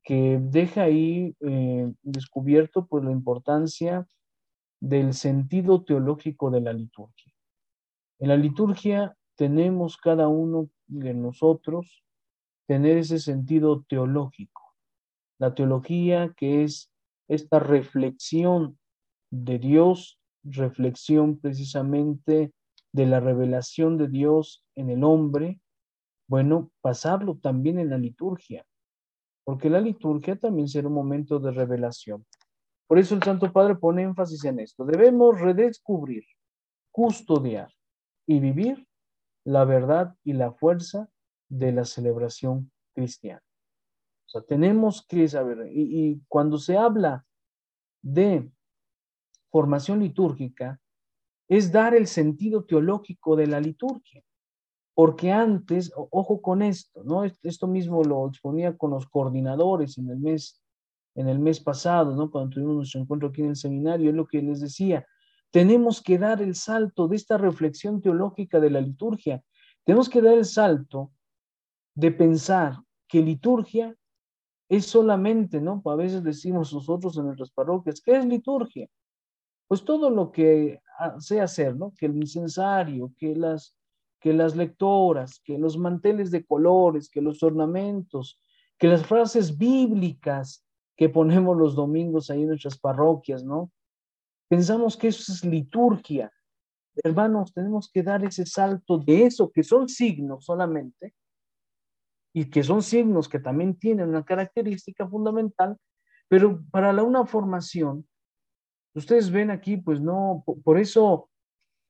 [0.02, 4.06] que deja ahí eh, descubierto pues la importancia
[4.80, 7.32] del sentido teológico de la liturgia.
[8.18, 12.04] En la liturgia tenemos cada uno de nosotros
[12.66, 14.62] tener ese sentido teológico.
[15.38, 16.90] La teología que es
[17.28, 18.78] esta reflexión
[19.30, 22.52] de Dios, reflexión precisamente
[22.94, 25.61] de la revelación de Dios en el hombre,
[26.28, 28.64] bueno, pasarlo también en la liturgia
[29.44, 32.26] porque la liturgia también será un momento de revelación.
[32.87, 34.85] Por eso el Santo Padre pone énfasis en esto.
[34.85, 36.24] Debemos redescubrir,
[36.90, 37.70] custodiar
[38.26, 38.87] y vivir
[39.44, 41.09] la verdad y la fuerza
[41.48, 43.42] de la celebración cristiana.
[44.26, 47.26] O sea, tenemos que saber, y, y cuando se habla
[48.02, 48.50] de
[49.50, 50.80] formación litúrgica,
[51.56, 54.22] es dar el sentido teológico de la liturgia.
[54.92, 57.24] Porque antes, ojo con esto, ¿no?
[57.24, 60.62] Esto mismo lo exponía con los coordinadores en el mes,
[61.14, 62.30] en el mes pasado, ¿no?
[62.30, 65.06] Cuando tuvimos nuestro encuentro aquí en el seminario, es lo que les decía.
[65.50, 69.42] Tenemos que dar el salto de esta reflexión teológica de la liturgia.
[69.84, 71.12] Tenemos que dar el salto
[71.94, 73.96] de pensar que liturgia
[74.68, 75.82] es solamente, ¿no?
[75.84, 78.88] A veces decimos nosotros en nuestras parroquias, ¿qué es liturgia?
[79.68, 80.80] Pues todo lo que
[81.18, 81.92] sé hacer, ¿no?
[81.98, 83.76] Que el incensario, que las
[84.24, 88.40] que las lectoras, que los manteles de colores, que los ornamentos,
[88.78, 90.64] que las frases bíblicas
[90.96, 93.70] que ponemos los domingos ahí en nuestras parroquias, ¿no?
[94.48, 96.33] Pensamos que eso es liturgia.
[96.96, 101.12] Hermanos, tenemos que dar ese salto de eso, que son signos solamente,
[102.33, 105.76] y que son signos que también tienen una característica fundamental,
[106.28, 108.09] pero para la, una formación,
[108.94, 111.28] ustedes ven aquí, pues no, por eso,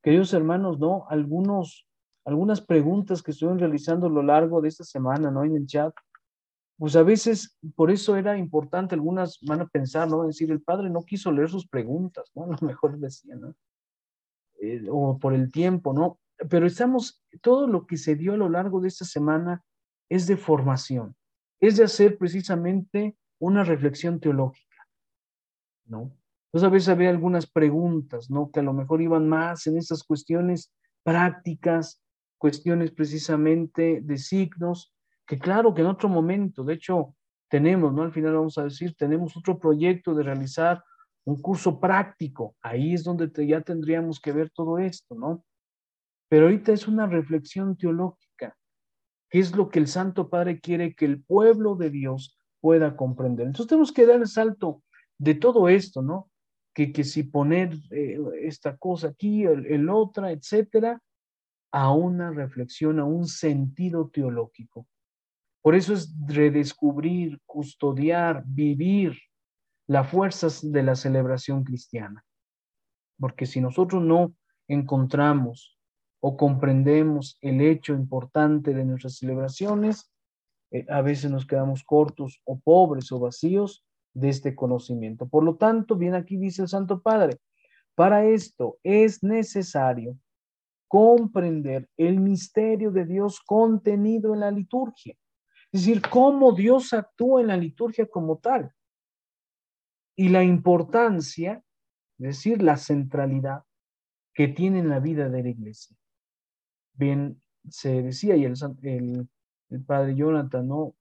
[0.02, 1.86] queridos hermanos, no, algunos
[2.24, 5.44] algunas preguntas que estuvieron realizando a lo largo de esta semana, ¿no?
[5.44, 5.94] En el chat.
[6.76, 10.26] Pues a veces, por eso era importante, algunas van a pensar, ¿no?
[10.26, 12.44] decir, el padre no quiso leer sus preguntas, ¿no?
[12.52, 13.54] A lo mejor decía, ¿no?
[14.60, 16.18] Eh, o por el tiempo, ¿no?
[16.50, 19.62] Pero estamos, todo lo que se dio a lo largo de esta semana
[20.08, 21.14] es de formación,
[21.60, 24.88] es de hacer precisamente una reflexión teológica,
[25.84, 26.10] ¿no?
[26.54, 28.52] Entonces a veces había algunas preguntas, ¿no?
[28.52, 32.00] Que a lo mejor iban más en estas cuestiones prácticas,
[32.38, 34.94] cuestiones precisamente de signos,
[35.26, 37.16] que claro que en otro momento, de hecho,
[37.48, 38.02] tenemos, ¿no?
[38.02, 40.80] Al final vamos a decir, tenemos otro proyecto de realizar
[41.24, 42.54] un curso práctico.
[42.62, 45.44] Ahí es donde ya tendríamos que ver todo esto, ¿no?
[46.28, 48.56] Pero ahorita es una reflexión teológica.
[49.28, 53.48] ¿Qué es lo que el Santo Padre quiere que el pueblo de Dios pueda comprender?
[53.48, 54.84] Entonces tenemos que dar el salto
[55.18, 56.30] de todo esto, ¿no?
[56.74, 61.00] Que, que si poner eh, esta cosa aquí, el, otra, etcétera,
[61.70, 64.86] a una reflexión, a un sentido teológico.
[65.62, 69.16] Por eso es redescubrir, custodiar, vivir
[69.86, 72.24] las fuerzas de la celebración cristiana.
[73.18, 74.34] Porque si nosotros no
[74.68, 75.78] encontramos
[76.20, 80.10] o comprendemos el hecho importante de nuestras celebraciones,
[80.70, 83.83] eh, a veces nos quedamos cortos o pobres o vacíos
[84.14, 85.28] de este conocimiento.
[85.28, 87.38] Por lo tanto, bien aquí dice el Santo Padre,
[87.94, 90.16] para esto es necesario
[90.88, 95.14] comprender el misterio de Dios contenido en la liturgia.
[95.72, 98.72] Es decir, cómo Dios actúa en la liturgia como tal.
[100.16, 101.64] Y la importancia,
[102.18, 103.64] es decir, la centralidad
[104.32, 105.96] que tiene en la vida de la iglesia.
[106.92, 108.54] Bien, se decía, y el,
[109.70, 110.94] el, padre Jonathan, ¿no?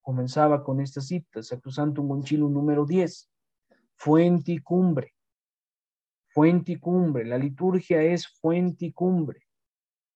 [0.00, 3.30] Comenzaba con esta cita, Sacrosantum Concilium número 10,
[3.96, 5.14] fuente y cumbre
[6.30, 7.24] fuente y cumbre.
[7.24, 9.42] La liturgia es fuente y cumbre,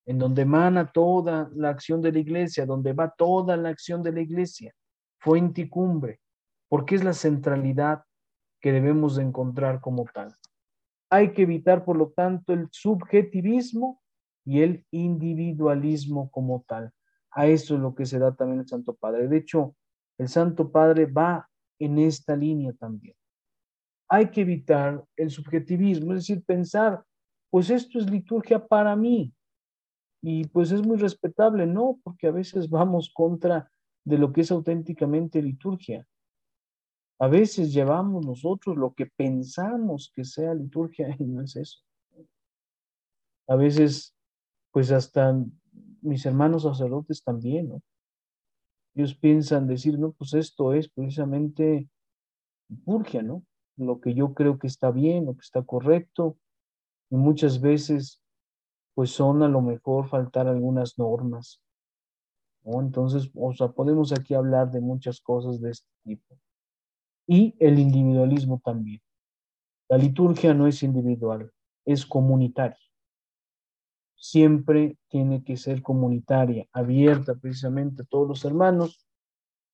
[0.07, 4.13] en donde emana toda la acción de la iglesia, donde va toda la acción de
[4.13, 4.75] la iglesia,
[5.19, 6.21] fuente y cumbre,
[6.69, 8.05] porque es la centralidad
[8.61, 10.35] que debemos de encontrar como tal.
[11.11, 14.01] Hay que evitar, por lo tanto, el subjetivismo
[14.45, 16.93] y el individualismo como tal.
[17.35, 19.29] A eso es lo que se da también el Santo Padre.
[19.29, 19.75] De hecho,
[20.19, 23.17] el Santo Padre va en esta línea también
[24.09, 27.05] hay que evitar el subjetivismo, es decir, pensar,
[27.51, 29.35] pues esto es liturgia para mí.
[30.23, 31.99] Y pues es muy respetable, ¿no?
[32.03, 33.71] Porque a veces vamos contra
[34.05, 36.07] de lo que es auténticamente liturgia.
[37.19, 41.81] A veces llevamos nosotros lo que pensamos que sea liturgia y no es eso.
[43.47, 44.15] A veces,
[44.71, 45.37] pues hasta
[46.05, 47.83] mis hermanos sacerdotes también, ¿no?
[48.95, 51.89] Ellos piensan decir, no, pues esto es precisamente
[52.69, 53.43] liturgia, ¿no?
[53.77, 56.39] lo que yo creo que está bien, lo que está correcto,
[57.11, 58.21] y muchas veces
[58.95, 61.61] pues son a lo mejor faltar algunas normas.
[62.63, 62.81] ¿no?
[62.81, 66.39] Entonces, o sea, podemos aquí hablar de muchas cosas de este tipo.
[67.27, 69.01] Y el individualismo también.
[69.89, 71.51] La liturgia no es individual,
[71.85, 72.79] es comunitaria.
[74.27, 79.07] Siempre tiene que ser comunitaria, abierta precisamente a todos los hermanos,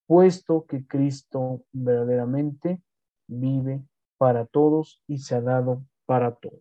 [0.09, 2.83] puesto que Cristo verdaderamente
[3.29, 3.85] vive
[4.19, 6.59] para todos y se ha dado para todos.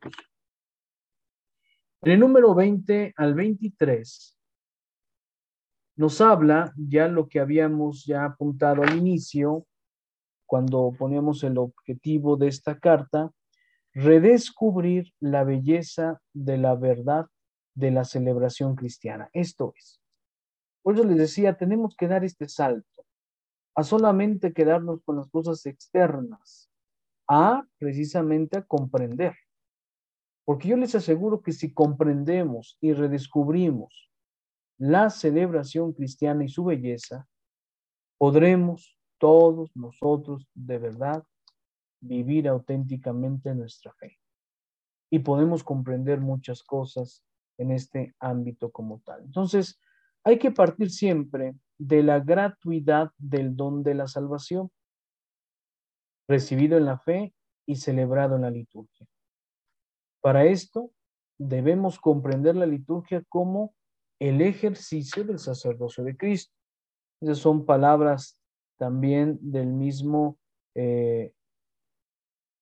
[2.03, 4.37] En el número 20 al 23
[5.95, 9.65] nos habla ya lo que habíamos ya apuntado al inicio,
[10.45, 13.31] cuando poníamos el objetivo de esta carta,
[13.93, 17.25] redescubrir la belleza de la verdad
[17.79, 19.29] de la celebración cristiana.
[19.31, 20.01] Esto es.
[20.83, 23.05] Por eso les decía, tenemos que dar este salto
[23.75, 26.69] a solamente quedarnos con las cosas externas,
[27.27, 29.35] a precisamente a comprender.
[30.45, 34.11] Porque yo les aseguro que si comprendemos y redescubrimos
[34.77, 37.27] la celebración cristiana y su belleza,
[38.17, 41.23] podremos todos nosotros de verdad
[42.01, 44.17] vivir auténticamente nuestra fe.
[45.09, 47.23] Y podemos comprender muchas cosas
[47.59, 49.23] en este ámbito como tal.
[49.23, 49.79] Entonces,
[50.23, 54.71] hay que partir siempre de la gratuidad del don de la salvación,
[56.27, 57.33] recibido en la fe
[57.65, 59.07] y celebrado en la liturgia.
[60.21, 60.91] Para esto,
[61.37, 63.73] debemos comprender la liturgia como
[64.19, 66.53] el ejercicio del sacerdocio de Cristo.
[67.21, 68.41] Esas son palabras
[68.77, 70.37] también del mismo
[70.75, 71.33] eh,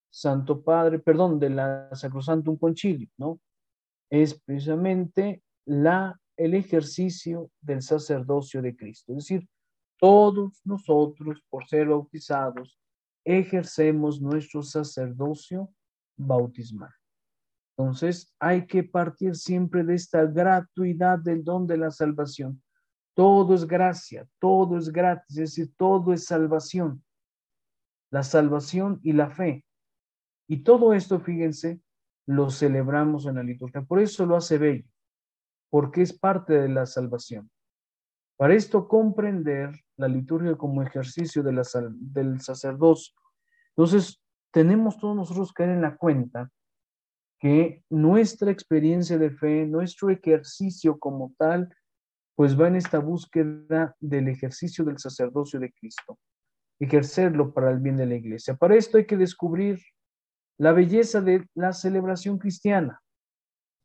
[0.10, 3.40] Santo Padre, perdón, de la Sacrosantum Concilio, ¿no?
[4.10, 9.14] Es precisamente la, el ejercicio del sacerdocio de Cristo.
[9.14, 9.48] Es decir,
[10.00, 12.80] todos nosotros, por ser bautizados,
[13.26, 15.70] ejercemos nuestro sacerdocio
[16.16, 16.94] bautismal.
[17.78, 22.62] Entonces, hay que partir siempre de esta gratuidad del don de la salvación.
[23.14, 27.04] Todo es gracia, todo es gratis, es decir, todo es salvación.
[28.10, 29.66] La salvación y la fe.
[30.48, 31.82] Y todo esto, fíjense,
[32.28, 33.82] lo celebramos en la liturgia.
[33.82, 34.86] Por eso lo hace bello,
[35.70, 37.50] porque es parte de la salvación.
[38.38, 41.64] Para esto comprender la liturgia como ejercicio de la,
[41.96, 43.16] del sacerdocio.
[43.70, 44.22] Entonces,
[44.52, 46.52] tenemos todos nosotros que dar en la cuenta
[47.40, 51.74] que nuestra experiencia de fe, nuestro ejercicio como tal,
[52.36, 56.20] pues va en esta búsqueda del ejercicio del sacerdocio de Cristo,
[56.80, 58.56] ejercerlo para el bien de la iglesia.
[58.56, 59.80] Para esto hay que descubrir
[60.58, 63.02] la belleza de la celebración cristiana,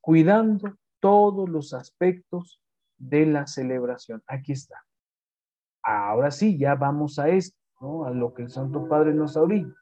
[0.01, 2.61] cuidando todos los aspectos
[2.97, 4.23] de la celebración.
[4.27, 4.85] Aquí está.
[5.83, 8.05] Ahora sí, ya vamos a esto, ¿no?
[8.05, 9.75] a lo que el Santo Padre nos orilla.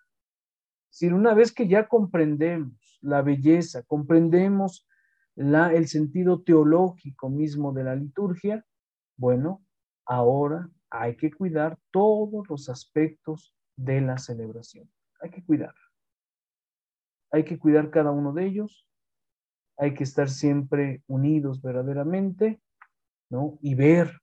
[0.89, 4.89] Si una vez que ya comprendemos la belleza, comprendemos
[5.37, 8.65] la, el sentido teológico mismo de la liturgia,
[9.17, 9.63] bueno,
[10.07, 14.91] ahora hay que cuidar todos los aspectos de la celebración.
[15.21, 15.75] Hay que cuidar.
[17.31, 18.87] Hay que cuidar cada uno de ellos.
[19.77, 22.61] Hay que estar siempre unidos verdaderamente,
[23.31, 23.59] ¿no?
[23.63, 24.21] Y ver,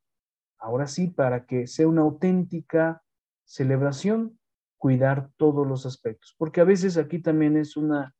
[0.59, 3.01] ahora sí, para que sea una auténtica
[3.45, 4.39] celebración,
[4.77, 6.35] cuidar todos los aspectos.
[6.37, 8.13] Porque a veces aquí también es una,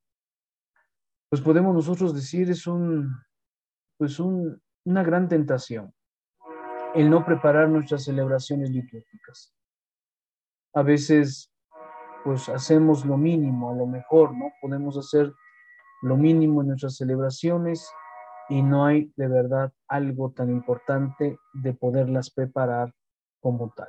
[1.30, 3.16] pues podemos nosotros decir, es un,
[3.98, 5.94] pues un, una gran tentación
[6.96, 9.54] el no preparar nuestras celebraciones litúrgicas.
[10.74, 11.52] A veces
[12.28, 14.52] pues hacemos lo mínimo, a lo mejor, ¿no?
[14.62, 15.32] Podemos hacer
[16.02, 17.90] lo mínimo en nuestras celebraciones
[18.50, 22.94] y no hay de verdad algo tan importante de poderlas preparar
[23.40, 23.88] como tal.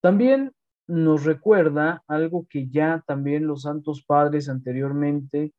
[0.00, 0.52] También
[0.86, 5.52] nos recuerda algo que ya también los santos padres anteriormente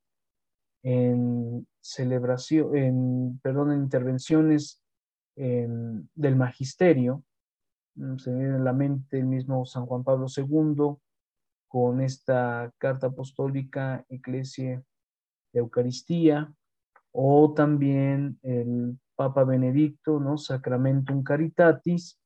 [0.84, 4.82] en celebración, en, perdón, en intervenciones
[5.36, 7.26] del magisterio,
[7.96, 10.98] Mm, se viene a la mente el mismo San Juan Pablo II
[11.68, 14.84] con esta carta apostólica de
[15.54, 16.54] Eucaristía,
[17.12, 20.38] o también el Papa Benedicto, ¿no?
[20.38, 22.20] Sacramentum Caritatis,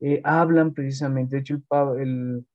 [0.00, 1.54] eh, hablan precisamente, de hecho
[1.98, 2.46] el,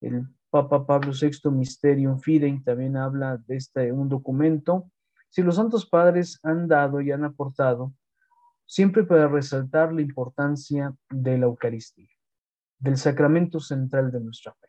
[0.00, 4.90] el, Papa Pablo VI Mysterium Fidei también habla de este, un documento.
[5.28, 7.92] Si los santos padres han dado y han aportado
[8.66, 12.10] siempre para resaltar la importancia de la Eucaristía,
[12.78, 14.66] del sacramento central de nuestra fe.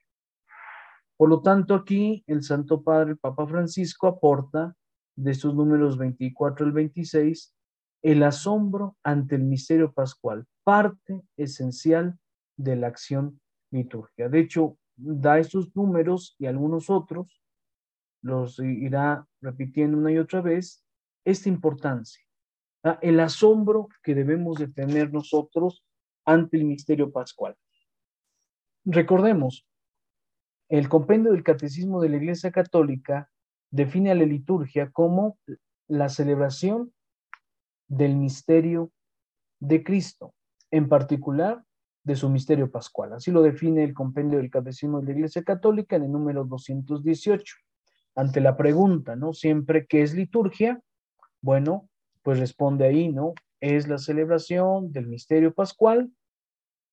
[1.18, 4.76] Por lo tanto, aquí el Santo Padre, el Papa Francisco, aporta
[5.16, 7.56] de estos números 24 al 26
[8.04, 12.20] el asombro ante el misterio pascual, parte esencial
[12.56, 13.41] de la acción
[13.72, 14.30] litúrgica.
[14.30, 17.41] De hecho, da estos números y algunos otros,
[18.22, 20.84] los irá repitiendo una y otra vez,
[21.26, 22.26] esta importancia
[23.01, 25.83] el asombro que debemos de tener nosotros
[26.25, 27.55] ante el misterio pascual.
[28.85, 29.67] Recordemos,
[30.69, 33.29] el compendio del Catecismo de la Iglesia Católica
[33.71, 35.38] define a la liturgia como
[35.88, 36.93] la celebración
[37.88, 38.91] del misterio
[39.59, 40.33] de Cristo,
[40.71, 41.63] en particular
[42.03, 43.13] de su misterio pascual.
[43.13, 47.55] Así lo define el compendio del Catecismo de la Iglesia Católica en el número 218.
[48.15, 49.33] Ante la pregunta, ¿no?
[49.33, 50.81] Siempre, ¿qué es liturgia?
[51.41, 51.89] Bueno,
[52.28, 53.36] pues responde ahí, ¿no?
[53.61, 56.11] Es la celebración del misterio pascual,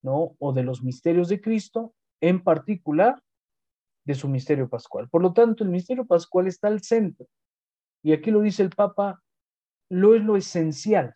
[0.01, 0.37] ¿no?
[0.39, 3.20] O de los misterios de Cristo en particular
[4.05, 5.09] de su misterio pascual.
[5.09, 7.26] Por lo tanto, el misterio pascual está al centro.
[8.05, 9.24] Y aquí lo dice el Papa,
[9.91, 11.12] lo es lo esencial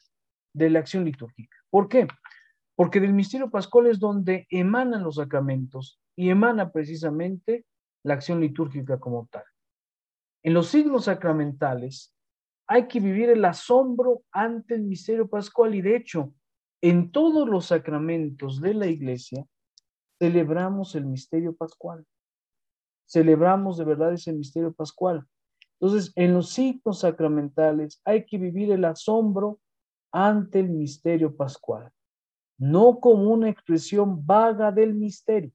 [0.52, 1.56] de la acción litúrgica.
[1.70, 2.08] ¿Por qué?
[2.74, 7.66] Porque del misterio pascual es donde emanan los sacramentos y emana precisamente
[8.02, 9.44] la acción litúrgica como tal.
[10.42, 12.17] En los signos sacramentales
[12.68, 16.34] hay que vivir el asombro ante el misterio pascual y de hecho
[16.82, 19.44] en todos los sacramentos de la iglesia
[20.18, 22.04] celebramos el misterio pascual.
[23.06, 25.26] Celebramos de verdad ese misterio pascual.
[25.80, 29.60] Entonces, en los signos sacramentales hay que vivir el asombro
[30.12, 31.90] ante el misterio pascual,
[32.58, 35.52] no como una expresión vaga del misterio,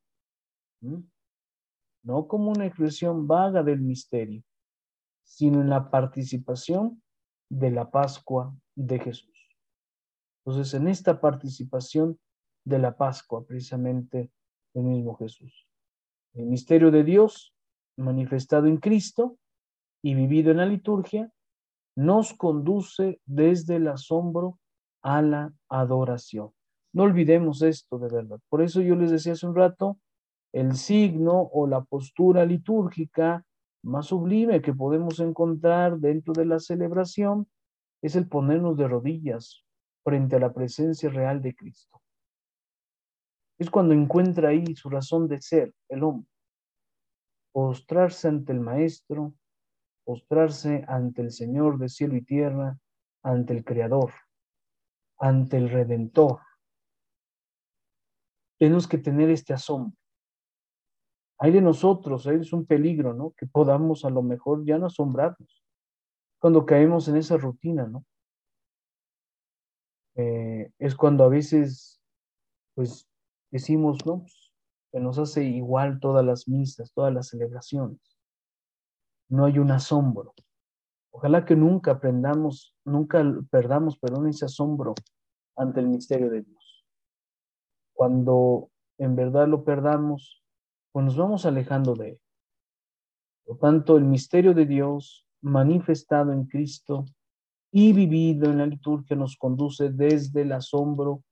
[2.03, 4.43] no como una expresión vaga del misterio,
[5.24, 7.03] sino en la participación
[7.54, 9.30] de la Pascua de Jesús.
[10.43, 12.20] Entonces, en esta participación
[12.66, 14.32] de la Pascua, precisamente
[14.74, 15.68] el mismo Jesús.
[16.34, 17.54] El misterio de Dios
[17.95, 19.38] manifestado en Cristo
[20.01, 21.32] y vivido en la liturgia
[21.95, 24.58] nos conduce desde el asombro
[25.04, 26.51] a la adoración.
[26.91, 28.39] No olvidemos esto de verdad.
[28.49, 29.99] Por eso yo les decía hace un rato,
[30.54, 33.45] el signo o la postura litúrgica
[33.84, 37.48] más sublime que podemos encontrar dentro de la celebración
[38.02, 39.66] es el ponernos de rodillas
[40.04, 42.02] frente a la presencia real de Cristo.
[43.60, 46.28] Es cuando encuentra ahí su razón de ser, el hombre.
[47.52, 49.34] Postrarse ante el Maestro,
[50.04, 52.78] postrarse ante el Señor de cielo y tierra,
[53.22, 54.12] ante el Creador,
[55.20, 56.40] ante el Redentor.
[58.58, 59.98] Tenemos que tener este asombro.
[61.44, 63.32] Hay de nosotros, es un peligro, ¿no?
[63.32, 65.62] Que podamos a lo mejor ya no asombrarnos
[66.39, 68.06] cuando caemos en esa rutina, ¿no?
[70.16, 72.02] Eh, es cuando a veces,
[72.76, 73.10] pues,
[73.52, 74.22] decimos, ¿no?
[74.22, 74.54] Pues,
[74.94, 78.00] que nos hace igual todas las misas, todas las celebraciones.
[79.28, 80.34] No hay un asombro.
[81.12, 83.22] Ojalá que nunca aprendamos, nunca
[83.52, 84.96] perdamos, perdón, ese asombro
[85.58, 86.86] ante el misterio de Dios.
[87.91, 90.43] Cuando en verdad lo perdamos,
[90.94, 92.22] pues nos vamos alejando de él.
[93.46, 97.04] Por tanto, el misterio de Dios manifestado en Cristo
[97.72, 101.24] y vivido en la liturgia nos conduce desde el asombro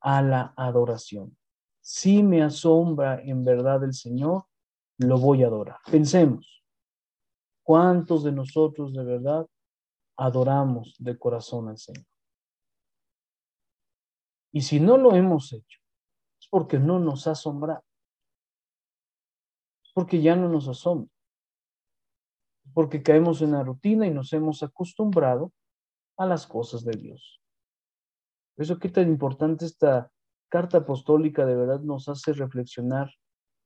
[0.00, 1.36] a la adoración.
[1.80, 4.46] Si me asombra en verdad el Señor,
[4.98, 5.78] lo voy a adorar.
[5.90, 6.64] Pensemos,
[7.62, 9.46] ¿cuántos de nosotros de verdad
[10.16, 12.06] adoramos de corazón al Señor?
[14.50, 15.78] Y si no lo hemos hecho,
[16.40, 17.74] es porque no nos asombra.
[17.76, 17.93] Es
[19.94, 21.10] porque ya no nos asombra.
[22.74, 25.52] Porque caemos en la rutina y nos hemos acostumbrado
[26.18, 27.40] a las cosas de Dios.
[28.54, 30.10] Por eso qué tan importante esta
[30.48, 33.10] carta apostólica de verdad nos hace reflexionar,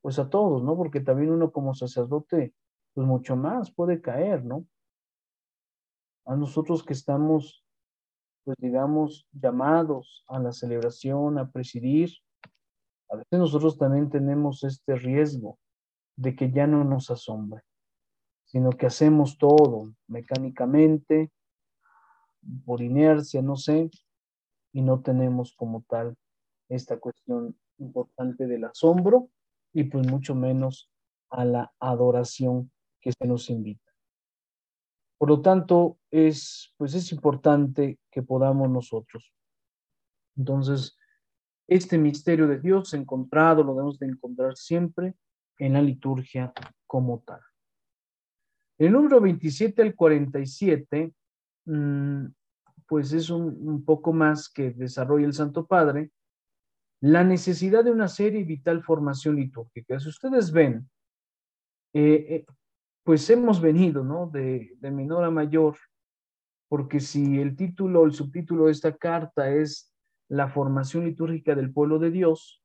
[0.03, 0.76] pues a todos, ¿no?
[0.76, 2.55] Porque también uno como sacerdote,
[2.95, 4.66] pues mucho más puede caer, ¿no?
[6.26, 7.64] A nosotros que estamos,
[8.45, 12.11] pues digamos, llamados a la celebración, a presidir,
[13.11, 15.59] a veces nosotros también tenemos este riesgo
[16.18, 17.62] de que ya no nos asombre,
[18.44, 21.30] sino que hacemos todo mecánicamente,
[22.64, 23.88] por inercia, no sé,
[24.72, 26.16] y no tenemos como tal
[26.68, 29.30] esta cuestión importante del asombro
[29.72, 30.90] y pues mucho menos
[31.30, 33.92] a la adoración que se nos invita.
[35.18, 39.32] Por lo tanto, es, pues es importante que podamos nosotros.
[40.36, 40.96] Entonces,
[41.68, 45.14] este misterio de Dios encontrado lo debemos de encontrar siempre
[45.59, 46.52] en la liturgia
[46.86, 47.40] como tal.
[48.78, 51.12] El número 27 al 47
[52.86, 56.11] pues es un, poco más que desarrolla el Santo Padre,
[57.00, 60.00] la necesidad de una seria y vital formación litúrgica.
[60.00, 60.88] Si ustedes ven,
[61.92, 62.46] eh, eh,
[63.04, 64.28] pues hemos venido, ¿no?
[64.28, 65.76] De, de menor a mayor,
[66.68, 69.94] porque si el título, el subtítulo de esta carta es
[70.28, 72.57] la formación litúrgica del pueblo de Dios,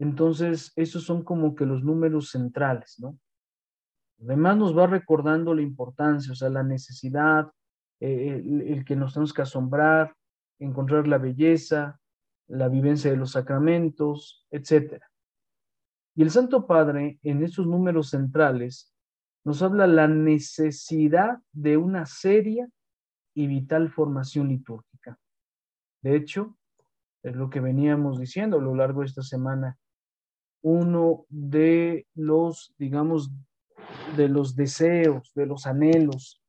[0.00, 3.18] entonces esos son como que los números centrales, ¿no?
[4.22, 7.52] Además nos va recordando la importancia, o sea, la necesidad,
[8.00, 10.14] eh, el, que nos tenemos que asombrar,
[10.58, 12.00] encontrar la belleza,
[12.48, 15.02] la vivencia de los sacramentos, etc.
[16.14, 18.94] Y el Santo Padre, en esos números centrales,
[19.44, 22.68] nos habla la necesidad de una seria
[23.34, 25.18] y vital formación litúrgica.
[26.02, 26.56] De hecho,
[27.22, 29.78] es lo que veníamos diciendo a lo largo de esta semana.
[30.62, 33.30] Uno de los, digamos,
[34.16, 36.40] de los deseos, de los anhelos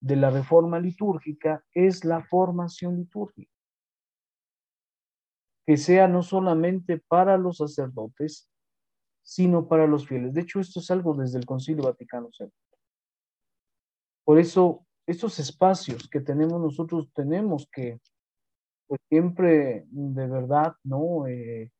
[0.00, 3.52] de la reforma litúrgica es la formación litúrgica.
[5.66, 8.48] Que sea no solamente para los sacerdotes,
[9.22, 10.32] sino para los fieles.
[10.32, 12.48] De hecho, esto es algo desde el Concilio Vaticano II.
[14.24, 18.00] Por eso, estos espacios que tenemos nosotros tenemos que
[18.86, 21.26] pues, siempre de verdad, ¿no?
[21.26, 21.70] Eh,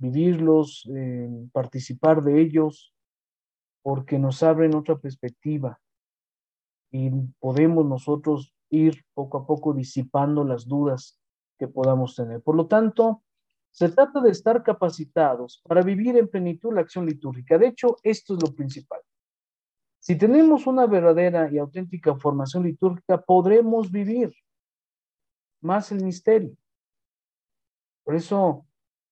[0.00, 2.94] vivirlos, eh, participar de ellos,
[3.82, 5.80] porque nos abren otra perspectiva
[6.90, 11.18] y podemos nosotros ir poco a poco disipando las dudas
[11.58, 12.42] que podamos tener.
[12.42, 13.22] Por lo tanto,
[13.70, 17.58] se trata de estar capacitados para vivir en plenitud la acción litúrgica.
[17.58, 19.00] De hecho, esto es lo principal.
[19.98, 24.32] Si tenemos una verdadera y auténtica formación litúrgica, podremos vivir
[25.60, 26.56] más el misterio.
[28.02, 28.66] Por eso,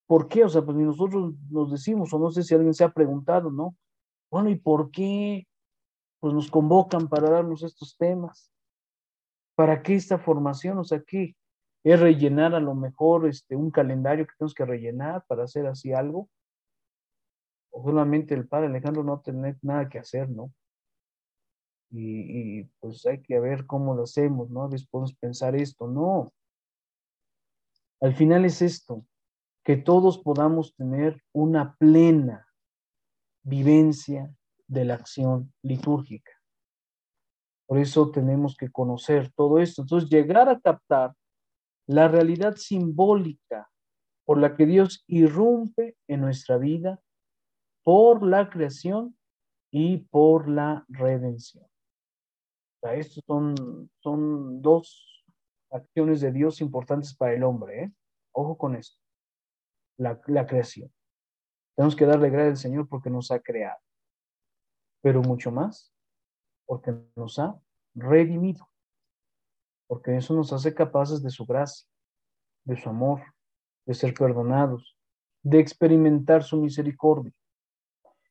[0.08, 0.42] ¿por qué?
[0.42, 3.50] O sea, pues ni nosotros nos decimos, o no sé si alguien se ha preguntado,
[3.52, 3.76] ¿no?
[4.30, 5.46] Bueno, ¿y por qué
[6.18, 8.50] pues nos convocan para darnos estos temas?
[9.54, 10.78] ¿Para qué esta formación?
[10.78, 11.36] O sea, ¿qué?
[11.84, 15.92] ¿Es rellenar a lo mejor este, un calendario que tenemos que rellenar para hacer así
[15.92, 16.28] algo?
[17.70, 20.52] O solamente el padre Alejandro no tener nada que hacer, ¿no?
[21.90, 24.68] Y, pues hay que ver cómo lo hacemos, ¿no?
[24.68, 26.32] Veces podemos pensar esto, no.
[28.00, 29.04] Al final es esto,
[29.68, 32.48] que todos podamos tener una plena
[33.42, 34.34] vivencia
[34.66, 36.32] de la acción litúrgica.
[37.66, 39.82] Por eso tenemos que conocer todo esto.
[39.82, 41.12] Entonces, llegar a captar
[41.86, 43.70] la realidad simbólica
[44.24, 47.02] por la que Dios irrumpe en nuestra vida
[47.82, 49.18] por la creación
[49.70, 51.66] y por la redención.
[52.80, 55.26] O estos son, son dos
[55.70, 57.82] acciones de Dios importantes para el hombre.
[57.82, 57.92] ¿eh?
[58.32, 59.07] Ojo con esto.
[59.98, 60.92] La, creación.
[61.76, 63.78] Tenemos que darle gracias al Señor porque nos ha creado.
[65.02, 65.92] Pero mucho más,
[66.66, 67.60] porque nos ha
[67.94, 68.68] redimido.
[69.86, 71.86] Porque eso nos hace capaces de su gracia,
[72.64, 73.22] de su amor,
[73.86, 74.96] de ser perdonados,
[75.42, 77.32] de experimentar su misericordia.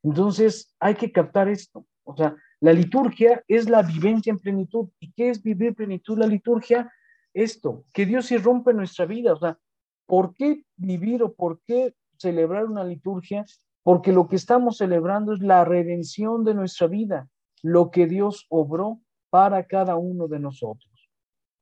[0.03, 1.86] Entonces, hay que captar esto.
[2.03, 4.89] O sea, la liturgia es la vivencia en plenitud.
[4.99, 6.18] ¿Y qué es vivir plenitud?
[6.18, 6.91] La liturgia
[7.34, 9.34] esto, que Dios irrumpe nuestra vida.
[9.34, 9.59] O sea,
[10.08, 13.45] ¿por qué vivir o por qué celebrar una liturgia?
[13.84, 17.30] Porque lo que estamos celebrando es la redención de nuestra vida,
[17.62, 18.99] lo que Dios obró
[19.30, 20.91] para cada uno de nosotros.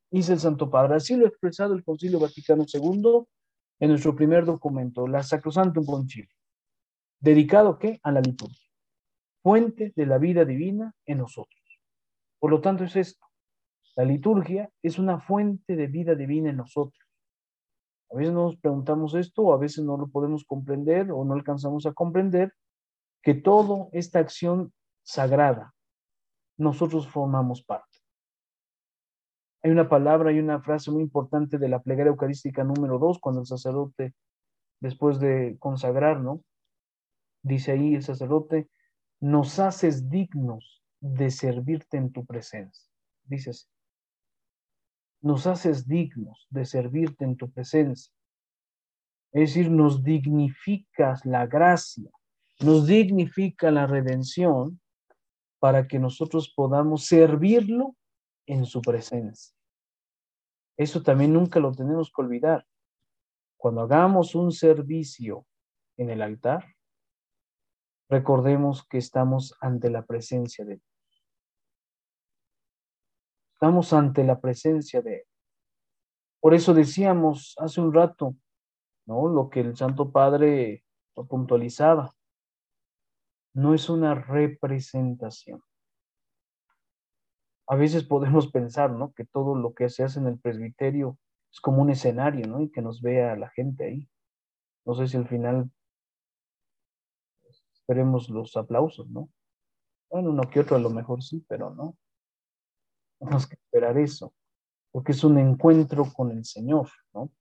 [0.10, 3.26] Dice el Santo Padre, así lo ha expresado el Concilio Vaticano II
[3.80, 6.30] en nuestro primer documento, la Sacrosantum Concilio,
[7.20, 8.00] dedicado ¿qué?
[8.04, 8.70] a la liturgia,
[9.44, 11.62] fuente de la vida divina en nosotros.
[12.40, 13.26] Por lo tanto es esto,
[13.96, 17.05] la liturgia es una fuente de vida divina en nosotros.
[18.12, 21.86] A veces nos preguntamos esto, o a veces no lo podemos comprender o no alcanzamos
[21.86, 22.54] a comprender
[23.22, 25.74] que toda esta acción sagrada,
[26.58, 28.00] nosotros formamos parte.
[29.64, 33.42] Hay una palabra y una frase muy importante de la plegaria eucarística número dos, cuando
[33.42, 34.14] el sacerdote,
[34.80, 36.44] después de consagrar, ¿no?
[37.42, 38.70] Dice ahí el sacerdote,
[39.20, 42.92] nos haces dignos de servirte en tu presencia.
[43.24, 43.68] Dice así
[45.26, 48.14] nos haces dignos de servirte en tu presencia.
[49.32, 52.12] Es decir, nos dignificas la gracia,
[52.60, 54.80] nos dignifica la redención
[55.60, 57.96] para que nosotros podamos servirlo
[58.46, 59.56] en su presencia.
[60.78, 62.68] Eso también nunca lo tenemos que olvidar.
[63.58, 65.48] Cuando hagamos un servicio
[65.98, 66.66] en el altar,
[68.10, 70.95] recordemos que estamos ante la presencia de Dios.
[73.66, 75.24] Estamos ante la presencia de Él.
[76.40, 78.36] Por eso decíamos hace un rato,
[79.08, 79.28] ¿no?
[79.28, 80.86] Lo que el Santo Padre
[81.28, 82.14] puntualizaba.
[83.56, 85.64] No es una representación.
[87.66, 89.14] A veces podemos pensar, ¿no?
[89.14, 91.18] Que todo lo que se hace en el presbiterio
[91.52, 92.62] es como un escenario, ¿no?
[92.62, 94.08] Y que nos vea la gente ahí.
[94.86, 95.72] No sé si al final
[97.74, 99.28] esperemos los aplausos, ¿no?
[100.12, 101.98] Bueno, uno que otro a lo mejor sí, pero no.
[103.26, 104.34] Tenemos que esperar eso,
[104.92, 107.32] porque es un encuentro con el Señor, ¿no?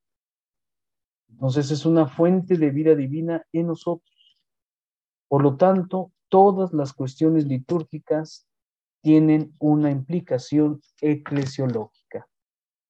[1.29, 4.39] Entonces es una fuente de vida divina en nosotros.
[5.29, 8.49] Por lo tanto, todas las cuestiones litúrgicas
[9.03, 12.27] tienen una implicación eclesiológica,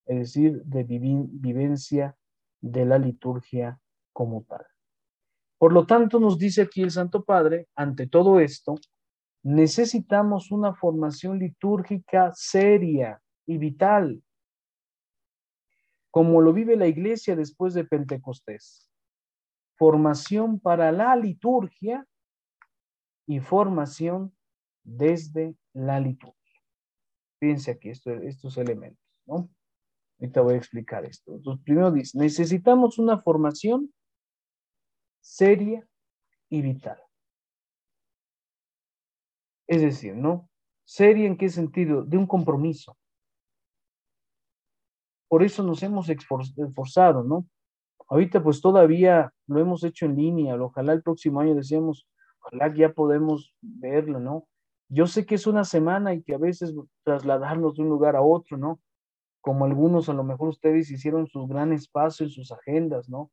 [0.07, 2.17] es decir, de vivencia
[2.61, 3.81] de la liturgia
[4.13, 4.65] como tal.
[5.59, 8.77] Por lo tanto, nos dice aquí el Santo Padre, ante todo esto,
[9.45, 14.25] necesitamos una formación litúrgica seria y vital,
[16.11, 18.91] como lo vive la iglesia después de Pentecostés.
[19.77, 22.07] Formación para la liturgia
[23.27, 24.35] y formación
[24.83, 26.63] desde la liturgia.
[27.39, 29.51] Fíjense aquí estos elementos, ¿no?
[30.21, 31.35] Ahorita voy a explicar esto.
[31.35, 33.93] Entonces, primero dice, necesitamos una formación
[35.21, 35.87] seria
[36.49, 37.04] y vital.
[39.67, 40.49] Es decir, ¿no?
[40.85, 42.03] Seria en qué sentido?
[42.03, 42.97] De un compromiso.
[45.29, 47.47] Por eso nos hemos esforzado, ¿no?
[48.09, 52.07] Ahorita pues todavía lo hemos hecho en línea, ojalá el próximo año decíamos,
[52.41, 54.47] ojalá ya podemos verlo, ¿no?
[54.89, 58.23] Yo sé que es una semana y que a veces trasladarnos de un lugar a
[58.23, 58.81] otro, ¿no?
[59.41, 63.31] Como algunos, a lo mejor ustedes hicieron su gran espacio en sus agendas, ¿no?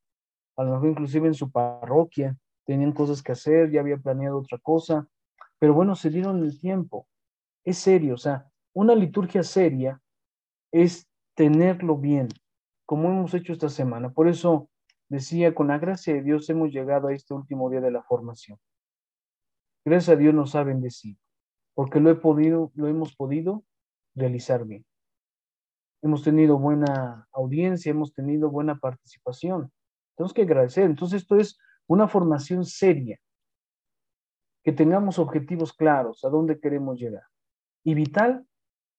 [0.55, 4.57] A lo mejor inclusive en su parroquia, tenían cosas que hacer, ya había planeado otra
[4.57, 5.07] cosa,
[5.61, 7.07] pero bueno, se dieron el tiempo.
[7.63, 10.01] Es serio, o sea, una liturgia seria
[10.71, 12.29] es tenerlo bien,
[12.87, 14.09] como hemos hecho esta semana.
[14.09, 14.71] Por eso
[15.07, 18.57] decía, con la gracia de Dios hemos llegado a este último día de la formación.
[19.85, 21.19] Gracias a Dios nos ha bendecido,
[21.75, 23.63] porque lo he podido, lo hemos podido
[24.15, 24.83] realizar bien.
[26.01, 29.71] Hemos tenido buena audiencia, hemos tenido buena participación.
[30.17, 30.85] Tenemos que agradecer.
[30.85, 33.19] Entonces, esto es una formación seria,
[34.63, 37.23] que tengamos objetivos claros, a dónde queremos llegar.
[37.83, 38.45] Y vital,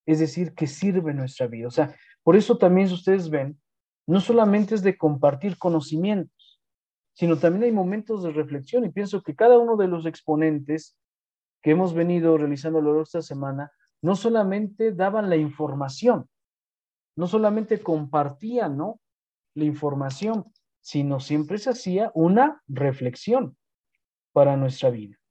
[0.07, 1.69] es decir, que sirve nuestra vida.
[1.69, 3.61] O sea, por eso también ustedes ven,
[4.07, 6.61] no solamente es de compartir conocimientos,
[7.15, 10.97] sino también hay momentos de reflexión y pienso que cada uno de los exponentes
[11.63, 13.71] que hemos venido realizando a lo largo de esta semana,
[14.03, 16.29] no solamente daban la información,
[17.17, 19.01] no solamente compartían, ¿no?
[19.55, 23.57] La información, sino siempre se hacía una reflexión
[24.33, 25.22] para nuestra vida.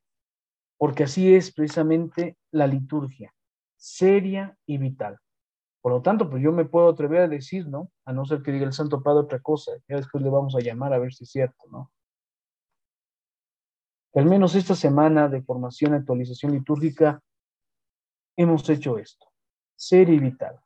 [0.82, 3.32] Porque así es precisamente la liturgia,
[3.78, 5.20] seria y vital.
[5.80, 7.92] Por lo tanto, pues yo me puedo atrever a decir, ¿no?
[8.04, 10.60] A no ser que diga el Santo Padre otra cosa, ya después le vamos a
[10.60, 11.92] llamar a ver si es cierto, ¿no?
[14.16, 17.22] al menos esta semana de formación actualización litúrgica
[18.36, 19.28] hemos hecho esto,
[19.76, 20.60] seria y vital.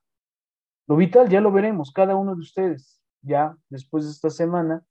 [0.87, 4.85] Lo vital ya lo veremos, cada uno de ustedes ya después de esta semana,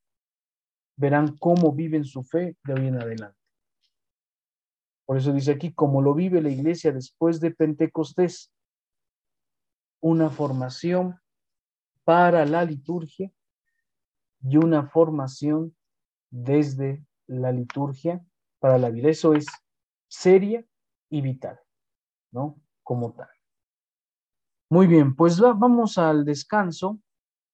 [0.97, 3.44] verán cómo viven su fe de hoy en adelante.
[5.07, 8.53] Por eso dice aquí, como lo vive la iglesia después de Pentecostés,
[10.01, 11.19] una formación
[12.05, 13.33] para la liturgia
[14.43, 15.75] y una formación
[16.31, 18.25] desde la liturgia
[18.59, 19.09] para la vida.
[19.09, 19.47] Eso es
[20.09, 20.65] seria
[21.11, 21.59] y vital,
[22.31, 22.61] ¿no?
[22.83, 23.29] Como tal.
[24.71, 26.99] Muy bien, pues vamos al descanso.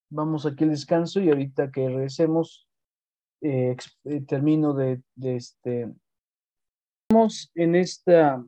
[0.09, 2.69] Vamos aquí al descanso y ahorita que regresemos,
[3.43, 5.93] eh, eh, termino de, de este.
[7.13, 8.41] Vamos en esta,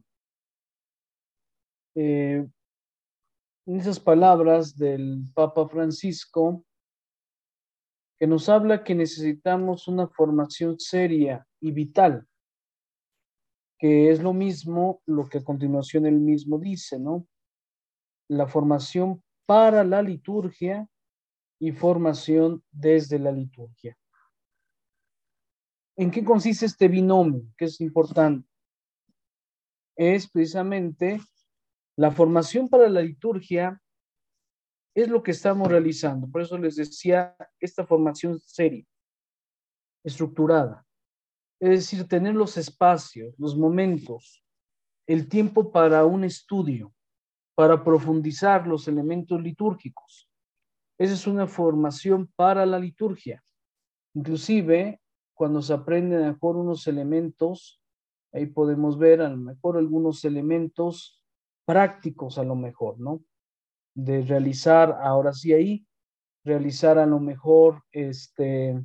[1.96, 2.46] eh,
[3.66, 6.64] en esas palabras del Papa Francisco,
[8.20, 12.24] que nos habla que necesitamos una formación seria y vital,
[13.80, 17.26] que es lo mismo lo que a continuación él mismo dice, ¿no?
[18.28, 20.88] La formación para la liturgia
[21.58, 23.98] y formación desde la liturgia.
[25.96, 27.42] ¿En qué consiste este binomio?
[27.58, 28.51] Que es importante.
[29.96, 31.20] Es precisamente
[31.96, 33.80] la formación para la liturgia
[34.94, 36.28] es lo que estamos realizando.
[36.30, 38.84] Por eso les decía esta formación seria,
[40.04, 40.86] estructurada.
[41.60, 44.44] Es decir, tener los espacios, los momentos,
[45.06, 46.92] el tiempo para un estudio,
[47.54, 50.28] para profundizar los elementos litúrgicos.
[50.98, 53.42] Esa es una formación para la liturgia.
[54.14, 55.00] Inclusive,
[55.34, 57.81] cuando se aprenden mejor unos elementos,
[58.32, 61.22] ahí podemos ver a lo mejor algunos elementos
[61.64, 63.22] prácticos a lo mejor, ¿no?
[63.94, 65.86] De realizar, ahora sí ahí,
[66.44, 68.82] realizar a lo mejor este,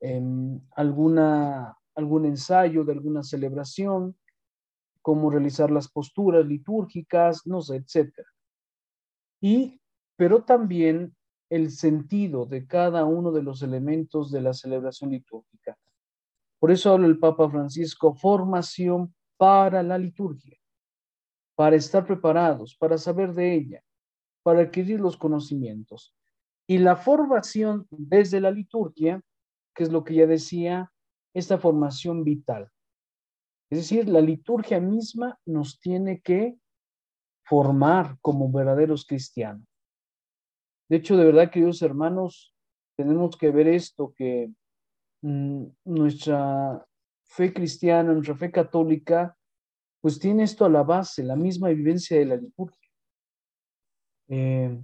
[0.00, 4.16] em, alguna, algún ensayo de alguna celebración,
[5.02, 8.28] cómo realizar las posturas litúrgicas, no sé, etcétera.
[9.40, 9.80] Y,
[10.16, 11.14] pero también
[11.50, 15.76] el sentido de cada uno de los elementos de la celebración litúrgica.
[16.64, 20.56] Por eso habla el Papa Francisco, formación para la liturgia,
[21.54, 23.84] para estar preparados, para saber de ella,
[24.42, 26.14] para adquirir los conocimientos.
[26.66, 29.20] Y la formación desde la liturgia,
[29.74, 30.90] que es lo que ya decía,
[31.34, 32.70] esta formación vital.
[33.68, 36.56] Es decir, la liturgia misma nos tiene que
[37.44, 39.68] formar como verdaderos cristianos.
[40.88, 42.54] De hecho, de verdad, queridos hermanos,
[42.96, 44.50] tenemos que ver esto, que
[45.24, 46.86] nuestra
[47.22, 49.36] fe cristiana, nuestra fe católica,
[50.00, 52.90] pues tiene esto a la base, la misma vivencia de la liturgia.
[54.28, 54.78] Eh,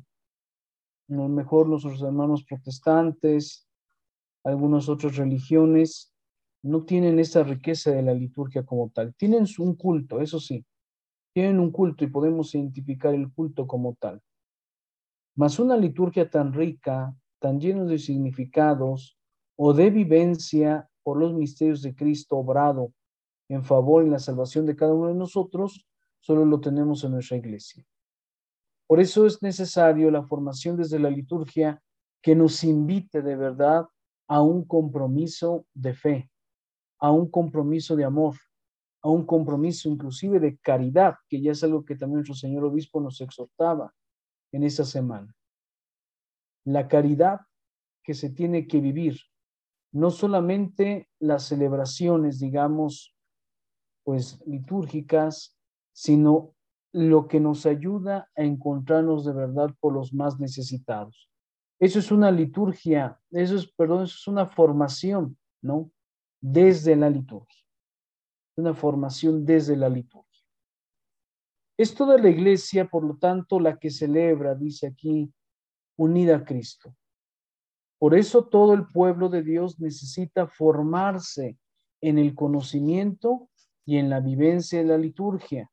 [1.11, 3.69] a lo mejor nuestros hermanos protestantes,
[4.43, 6.15] algunas otras religiones,
[6.63, 9.15] no tienen esa riqueza de la liturgia como tal.
[9.17, 10.65] Tienen un culto, eso sí,
[11.35, 14.23] tienen un culto y podemos identificar el culto como tal.
[15.37, 19.20] Mas una liturgia tan rica, tan llena de significados
[19.63, 22.95] o de vivencia por los misterios de Cristo obrado
[23.47, 25.87] en favor y la salvación de cada uno de nosotros,
[26.19, 27.85] solo lo tenemos en nuestra iglesia.
[28.87, 31.79] Por eso es necesario la formación desde la liturgia
[32.23, 33.85] que nos invite de verdad
[34.29, 36.31] a un compromiso de fe,
[36.99, 38.37] a un compromiso de amor,
[39.03, 42.99] a un compromiso inclusive de caridad, que ya es algo que también nuestro señor obispo
[42.99, 43.93] nos exhortaba
[44.53, 45.37] en esa semana.
[46.65, 47.41] La caridad
[48.03, 49.21] que se tiene que vivir,
[49.93, 53.15] no solamente las celebraciones, digamos,
[54.05, 55.59] pues litúrgicas,
[55.93, 56.55] sino
[56.93, 61.31] lo que nos ayuda a encontrarnos de verdad por los más necesitados.
[61.79, 65.91] Eso es una liturgia, eso es, perdón, eso es una formación, ¿no?
[66.41, 67.65] Desde la liturgia.
[68.57, 70.27] Una formación desde la liturgia.
[71.79, 75.33] Es toda la iglesia, por lo tanto, la que celebra, dice aquí,
[75.97, 76.95] unida a Cristo.
[78.01, 81.59] Por eso todo el pueblo de Dios necesita formarse
[82.01, 83.51] en el conocimiento
[83.85, 85.71] y en la vivencia de la liturgia.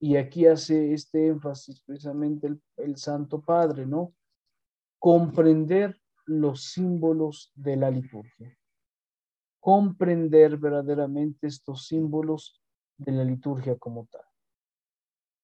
[0.00, 4.12] Y aquí hace este énfasis precisamente el, Santo Padre, ¿no?
[4.98, 5.96] Comprender
[6.26, 8.58] los símbolos de la liturgia.
[9.60, 12.60] Comprender verdaderamente estos símbolos
[12.96, 14.24] de la liturgia como tal.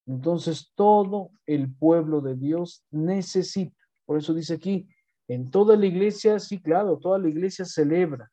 [0.06, 4.88] Entonces todo el pueblo de Dios necesita, por eso dice aquí,
[5.28, 8.30] en toda la iglesia, sí, claro, toda la iglesia celebra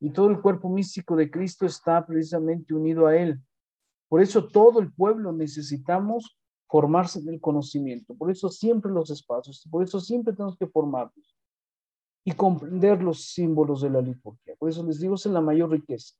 [0.00, 3.40] y todo el cuerpo místico de Cristo está precisamente unido a Él.
[4.08, 8.14] Por eso todo el pueblo necesitamos formarse en el conocimiento.
[8.14, 11.36] Por eso siempre los espacios, por eso siempre tenemos que formarnos
[12.24, 14.56] y comprender los símbolos de la liturgia.
[14.56, 16.14] Por eso les digo, es la mayor riqueza.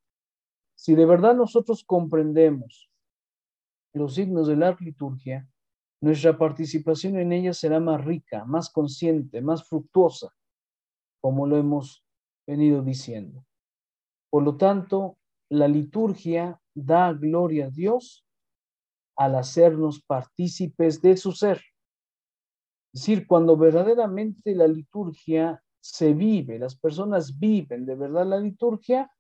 [0.77, 2.91] Si de verdad nosotros comprendemos
[3.93, 5.49] los signos de la liturgia,
[6.01, 10.33] nuestra participación en ella será más rica, más consciente, más fructuosa,
[11.21, 12.05] como lo hemos
[12.47, 13.45] venido diciendo.
[14.31, 15.19] Por lo tanto,
[15.49, 18.27] la liturgia da gloria a Dios
[19.17, 21.63] al hacernos partícipes de su ser.
[22.93, 29.11] Es decir, cuando verdaderamente la liturgia se vive, las personas viven de verdad la liturgia,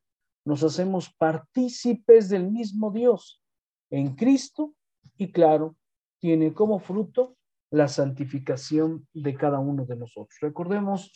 [0.44, 3.42] nos hacemos partícipes del mismo Dios
[3.90, 4.74] en Cristo
[5.16, 5.76] y claro,
[6.18, 7.36] tiene como fruto
[7.70, 10.38] la santificación de cada uno de nosotros.
[10.40, 11.12] Recordemos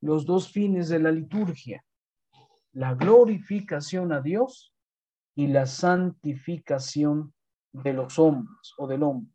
[0.00, 1.84] los dos fines de la liturgia,
[2.72, 4.74] la glorificación a Dios
[5.34, 7.32] y la santificación
[7.72, 9.32] de los hombres o del hombre.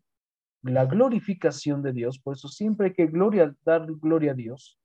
[0.62, 4.80] La glorificación de Dios, por eso siempre hay que gloria, dar gloria a Dios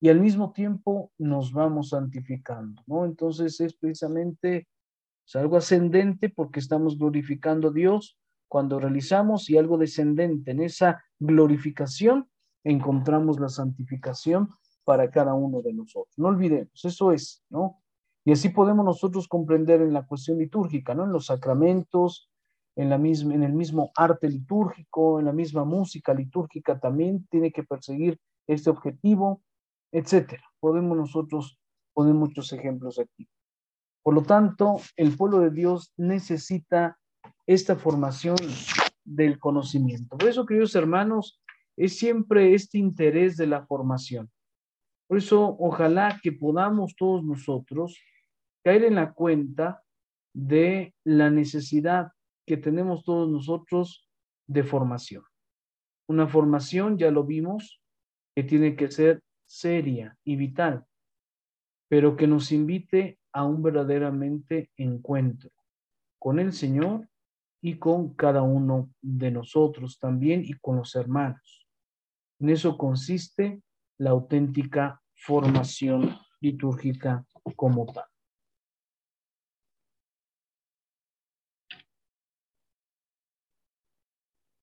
[0.00, 3.04] y al mismo tiempo nos vamos santificando, ¿no?
[3.04, 4.68] Entonces es precisamente
[5.34, 8.17] algo ascendente porque estamos glorificando a Dios
[8.48, 12.28] cuando realizamos y algo descendente en esa glorificación,
[12.64, 14.48] encontramos la santificación
[14.84, 16.14] para cada uno de nosotros.
[16.16, 17.82] No olvidemos, eso es, ¿no?
[18.24, 21.04] Y así podemos nosotros comprender en la cuestión litúrgica, ¿no?
[21.04, 22.30] En los sacramentos,
[22.76, 27.52] en, la misma, en el mismo arte litúrgico, en la misma música litúrgica también tiene
[27.52, 29.42] que perseguir este objetivo,
[29.92, 30.42] etcétera.
[30.60, 31.58] Podemos nosotros
[31.92, 33.28] poner muchos ejemplos aquí.
[34.02, 36.98] Por lo tanto, el pueblo de Dios necesita
[37.48, 38.36] esta formación
[39.04, 40.18] del conocimiento.
[40.18, 41.40] Por eso, queridos hermanos,
[41.78, 44.30] es siempre este interés de la formación.
[45.08, 47.98] Por eso, ojalá que podamos todos nosotros
[48.62, 49.82] caer en la cuenta
[50.34, 52.12] de la necesidad
[52.46, 54.06] que tenemos todos nosotros
[54.46, 55.24] de formación.
[56.06, 57.80] Una formación, ya lo vimos,
[58.36, 60.84] que tiene que ser seria y vital,
[61.88, 65.50] pero que nos invite a un verdaderamente encuentro
[66.18, 67.08] con el Señor
[67.60, 71.66] y con cada uno de nosotros también y con los hermanos.
[72.40, 73.62] En eso consiste
[73.98, 77.24] la auténtica formación litúrgica
[77.56, 78.04] como tal.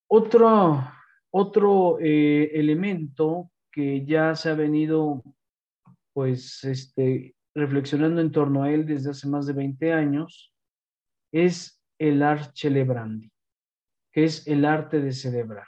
[0.08, 0.82] Otro,
[1.32, 5.22] otro eh, elemento que ya se ha venido
[6.14, 10.54] pues este, reflexionando en torno a él desde hace más de 20 años
[11.34, 13.32] es el arte celebrandi,
[14.12, 15.68] que es el arte de celebrar.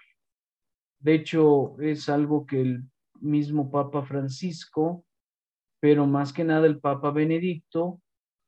[1.00, 2.84] De hecho, es algo que el
[3.20, 5.06] mismo Papa Francisco,
[5.80, 8.02] pero más que nada el Papa Benedicto,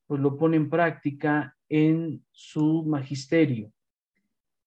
[0.07, 3.71] pues lo pone en práctica en su magisterio.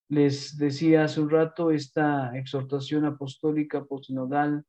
[0.09, 4.65] Les decía hace un rato esta exhortación apostólica postinodal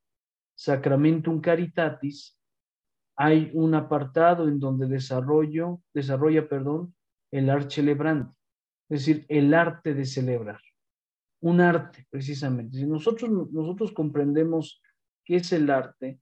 [0.56, 2.38] Sacramentum Caritatis,
[3.16, 6.96] hay un apartado en donde desarrollo, desarrolla, perdón,
[7.34, 8.32] el arte celebrante,
[8.90, 10.60] es decir, el arte de celebrar.
[11.42, 12.78] Un arte, precisamente.
[12.78, 14.82] Si nosotros, nosotros comprendemos
[15.26, 16.20] qué es el arte,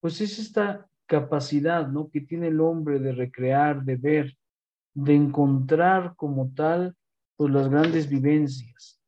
[0.00, 2.10] pues es esta capacidad ¿no?
[2.10, 4.36] que tiene el hombre de recrear, de ver,
[4.92, 6.96] de encontrar como tal
[7.36, 9.00] pues las grandes vivencias.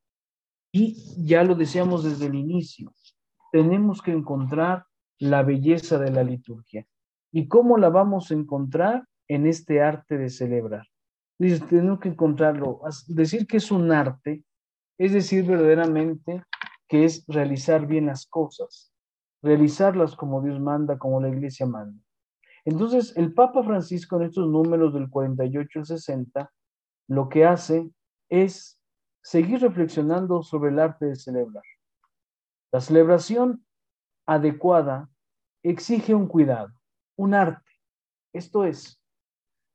[0.72, 2.94] Y ya lo decíamos desde el inicio,
[3.50, 4.86] tenemos que encontrar
[5.18, 6.86] la belleza de la liturgia.
[7.32, 9.06] ¿Y cómo la vamos a encontrar?
[9.28, 10.91] En este arte de celebrar.
[11.68, 12.80] Tenemos que encontrarlo.
[13.08, 14.44] Decir que es un arte
[14.98, 16.44] es decir verdaderamente
[16.86, 18.92] que es realizar bien las cosas,
[19.42, 22.00] realizarlas como Dios manda, como la iglesia manda.
[22.64, 26.52] Entonces, el Papa Francisco en estos números del 48 al 60,
[27.08, 27.90] lo que hace
[28.28, 28.78] es
[29.24, 31.64] seguir reflexionando sobre el arte de celebrar.
[32.70, 33.66] La celebración
[34.26, 35.10] adecuada
[35.64, 36.72] exige un cuidado,
[37.16, 37.70] un arte.
[38.32, 39.01] Esto es,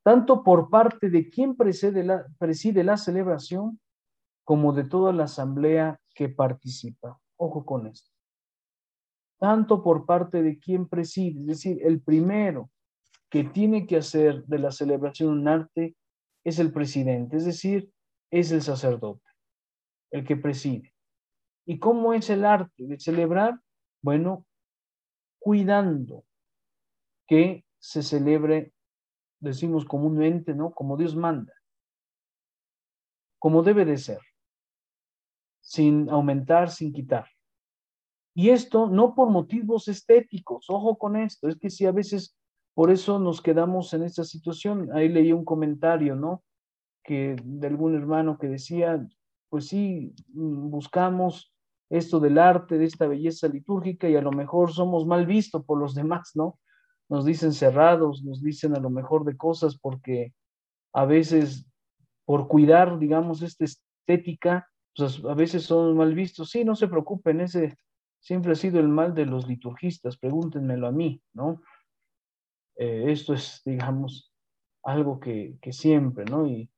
[0.08, 3.78] tanto por parte de quien preside la, preside la celebración
[4.45, 7.20] como de toda la asamblea que participa.
[7.36, 8.10] Ojo con esto.
[9.38, 12.70] Tanto por parte de quien preside, es decir, el primero
[13.30, 15.97] que tiene que hacer de la celebración un arte
[16.45, 17.91] es el presidente, es decir,
[18.32, 19.30] es el sacerdote,
[20.12, 20.93] el que preside.
[21.66, 23.60] ¿Y cómo es el arte de celebrar?
[24.01, 24.45] Bueno,
[25.38, 26.24] cuidando
[27.28, 28.72] que se celebre,
[29.40, 30.72] decimos comúnmente, ¿no?
[30.72, 31.54] Como Dios manda,
[33.40, 34.20] como debe de ser,
[35.62, 37.28] sin aumentar, sin quitar.
[38.34, 42.38] Y esto no por motivos estéticos, ojo con esto, es que si a veces
[42.78, 44.92] por eso nos quedamos en esta situación.
[44.94, 46.44] Ahí leí un comentario, ¿no?
[47.04, 49.04] Que de algún hermano que decía,
[49.50, 51.52] pues sí, mm, buscamos
[51.90, 55.80] esto del arte, de esta belleza litúrgica y a lo mejor somos mal vistos por
[55.80, 56.60] los demás, ¿no?
[57.10, 60.34] Nos dicen cerrados, nos dicen a lo mejor de cosas porque
[60.93, 61.66] a veces
[62.26, 66.49] por cuidar, digamos, esta estética, pues a veces son mal vistos.
[66.49, 67.78] Sí, no se preocupen, ese
[68.20, 71.62] siempre ha sido el mal de los liturgistas, pregúntenmelo a mí, ¿no?
[72.76, 74.34] Eh, esto es, digamos,
[74.84, 76.45] algo que, que, siempre, ¿no?
[76.45, 76.70] Y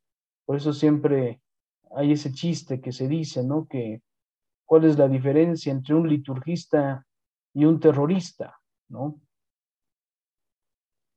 [0.46, 1.42] por eso siempre
[1.96, 3.68] hay ese chiste que se dice, ¿no?
[3.68, 4.02] Que
[4.66, 7.06] cuál es la diferencia entre un liturgista
[7.54, 8.60] y un terrorista,
[8.90, 9.20] ¿no?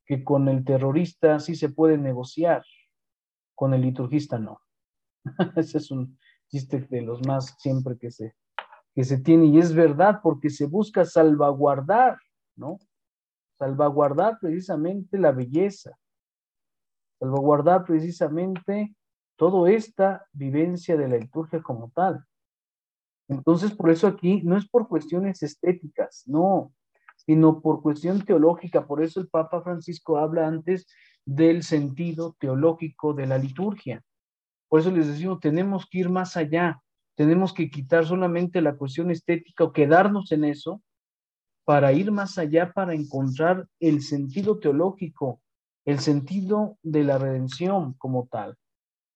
[0.06, 2.64] Que con el terrorista sí se puede negociar,
[3.54, 4.60] con el liturgista no.
[5.56, 8.34] ese es un chiste de los más siempre que se,
[8.94, 12.18] que se tiene y es verdad porque se busca salvaguardar,
[12.56, 12.78] ¿no?
[13.62, 15.96] salvaguardar precisamente la belleza,
[17.20, 18.96] salvaguardar precisamente
[19.36, 22.24] toda esta vivencia de la liturgia como tal.
[23.28, 26.72] Entonces, por eso aquí no es por cuestiones estéticas, no,
[27.26, 28.86] sino por cuestión teológica.
[28.86, 30.86] Por eso el Papa Francisco habla antes
[31.24, 34.02] del sentido teológico de la liturgia.
[34.68, 36.80] Por eso les decimos, tenemos que ir más allá,
[37.14, 40.82] tenemos que quitar solamente la cuestión estética o quedarnos en eso
[41.64, 45.40] para ir más allá, para encontrar el sentido teológico,
[45.84, 48.56] el sentido de la redención como tal.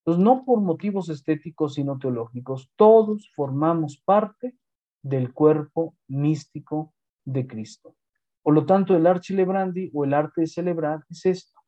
[0.05, 4.57] Entonces, no por motivos estéticos, sino teológicos, todos formamos parte
[5.03, 6.95] del cuerpo místico
[7.27, 7.95] de Cristo.
[8.43, 11.61] Por lo tanto, el archilebrandi o el arte de celebrar es esto,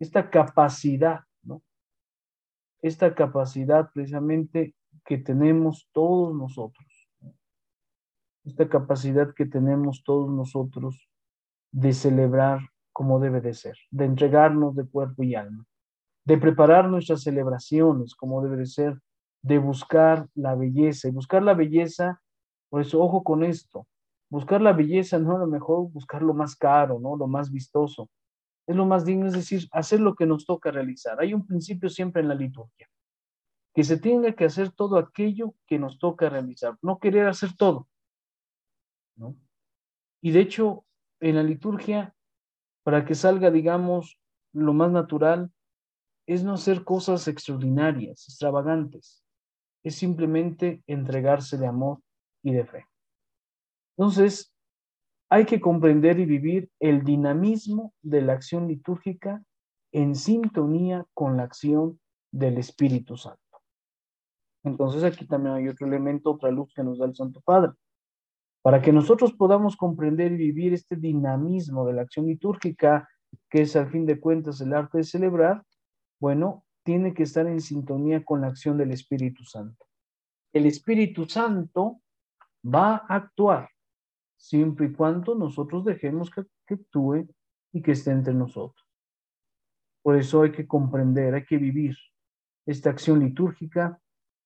[0.00, 1.62] esta capacidad, ¿no?
[2.80, 4.74] Esta capacidad precisamente
[5.04, 7.04] que tenemos todos nosotros
[8.44, 11.08] esta capacidad que tenemos todos nosotros
[11.72, 12.60] de celebrar
[12.92, 15.64] como debe de ser, de entregarnos de cuerpo y alma,
[16.24, 19.00] de preparar nuestras celebraciones como debe de ser,
[19.42, 21.08] de buscar la belleza.
[21.08, 22.22] Y buscar la belleza,
[22.68, 23.86] por eso, ojo con esto,
[24.34, 27.14] buscar la belleza no a lo mejor buscar lo más caro, ¿no?
[27.14, 28.10] Lo más vistoso.
[28.66, 31.20] Es lo más digno, es decir, hacer lo que nos toca realizar.
[31.20, 32.90] Hay un principio siempre en la liturgia,
[33.72, 37.86] que se tenga que hacer todo aquello que nos toca realizar, no querer hacer todo.
[40.20, 40.84] Y de hecho,
[41.20, 42.12] en la liturgia,
[42.82, 44.18] para que salga, digamos,
[44.52, 45.52] lo más natural,
[46.26, 49.22] es no hacer cosas extraordinarias, extravagantes.
[49.84, 52.00] Es simplemente entregarse de amor
[52.42, 52.86] y de fe.
[53.96, 54.54] Entonces,
[55.30, 59.42] hay que comprender y vivir el dinamismo de la acción litúrgica
[59.92, 63.40] en sintonía con la acción del Espíritu Santo.
[64.64, 67.72] Entonces aquí también hay otro elemento, otra luz que nos da el Santo Padre.
[68.62, 73.08] Para que nosotros podamos comprender y vivir este dinamismo de la acción litúrgica,
[73.50, 75.62] que es al fin de cuentas el arte de celebrar,
[76.18, 79.84] bueno, tiene que estar en sintonía con la acción del Espíritu Santo.
[80.52, 82.00] El Espíritu Santo
[82.64, 83.68] va a actuar
[84.36, 87.26] siempre y cuando nosotros dejemos que, que actúe
[87.72, 88.86] y que esté entre nosotros.
[90.02, 91.96] Por eso hay que comprender, hay que vivir
[92.66, 93.98] esta acción litúrgica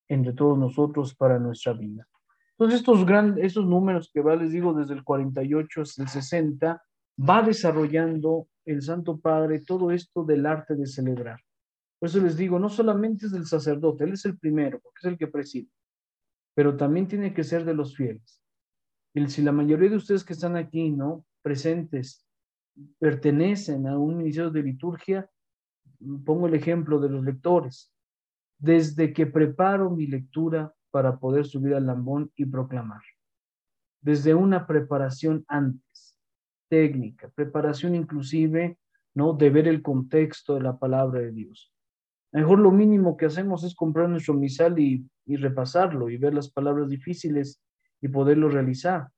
[0.08, 2.06] entre todos nosotros para nuestra vida.
[2.52, 6.82] Entonces, estos, grandes, esos números que va, les digo, desde el 48 hasta el 60,
[7.28, 11.40] va desarrollando el Santo Padre todo esto del arte de celebrar.
[11.98, 15.04] Por eso les digo, no solamente es del sacerdote, él es el primero, porque es
[15.04, 15.68] el que preside,
[16.54, 18.40] pero también tiene que ser de los fieles.
[19.26, 21.24] Si la mayoría de ustedes que están aquí, ¿no?
[21.42, 22.24] Presentes,
[22.98, 25.30] pertenecen a un ministerio de liturgia,
[26.24, 27.92] pongo el ejemplo de los lectores.
[28.58, 33.02] Desde que preparo mi lectura para poder subir al lambón y proclamar.
[34.00, 36.16] Desde una preparación antes,
[36.68, 38.78] técnica, preparación inclusive,
[39.14, 39.32] ¿no?
[39.32, 41.72] De ver el contexto de la palabra de Dios.
[42.32, 46.50] mejor lo mínimo que hacemos es comprar nuestro misal y, y repasarlo y ver las
[46.50, 47.60] palabras difíciles
[48.00, 49.08] y poderlo realizar.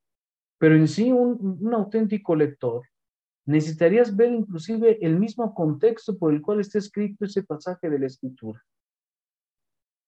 [0.58, 2.82] Pero en sí, un, auténtico lector
[3.46, 8.06] necesitarías ver inclusive el mismo contexto por el cual está escrito ese pasaje de la
[8.06, 8.62] escritura.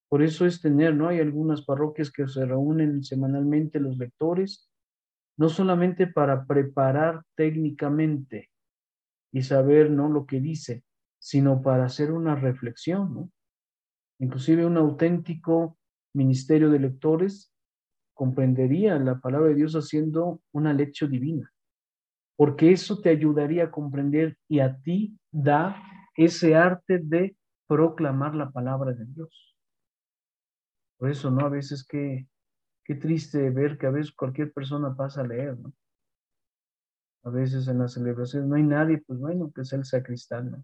[0.09, 1.09] Por eso es tener, ¿no?
[1.09, 4.71] Hay algunas parroquias que se reúnen semanalmente los lectores,
[5.39, 8.51] no solamente para preparar técnicamente
[9.33, 10.11] y saber, ¿no?
[10.11, 10.85] Lo que dice,
[11.19, 13.31] sino para hacer una reflexión, ¿no?
[14.19, 15.79] Inclusive un auténtico
[16.15, 17.52] ministerio de lectores
[18.15, 21.53] comprendería la palabra de Dios haciendo una lección divina
[22.43, 25.81] porque eso te ayudaría a comprender y a ti da
[26.17, 27.37] ese arte de
[27.69, 29.57] proclamar la palabra de Dios.
[30.99, 31.47] Por eso, ¿no?
[31.47, 32.27] A veces que
[32.85, 35.73] qué triste ver que a veces cualquier persona pasa a leer, ¿no?
[37.25, 40.63] A veces en las celebraciones no hay nadie, pues bueno, que sea el sacristán, ¿no?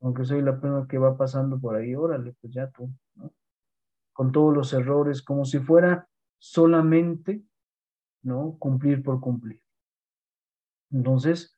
[0.00, 3.32] Aunque soy la persona que va pasando por ahí, órale, pues ya tú, ¿no?
[4.18, 6.08] Con todos los errores, como si fuera
[6.40, 7.40] solamente,
[8.24, 8.56] ¿no?
[8.58, 9.62] Cumplir por cumplir.
[10.90, 11.56] Entonces,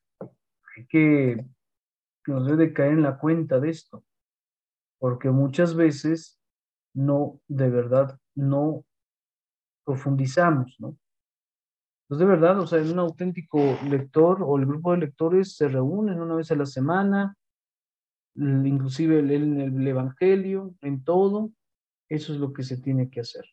[0.76, 1.42] hay que,
[2.26, 4.04] nos debe caer en la cuenta de esto,
[4.98, 6.38] porque muchas veces
[6.92, 8.84] no, de verdad, no
[9.86, 10.98] profundizamos, ¿no?
[12.08, 13.58] Pues de verdad, o sea, un auténtico
[13.88, 17.38] lector o el grupo de lectores se reúnen una vez a la semana,
[18.34, 21.52] inclusive en el Evangelio, en todo,
[22.10, 23.44] eso es lo que se tiene que hacer.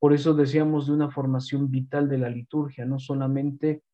[0.00, 3.84] Por eso decíamos de una formación vital de la liturgia, no solamente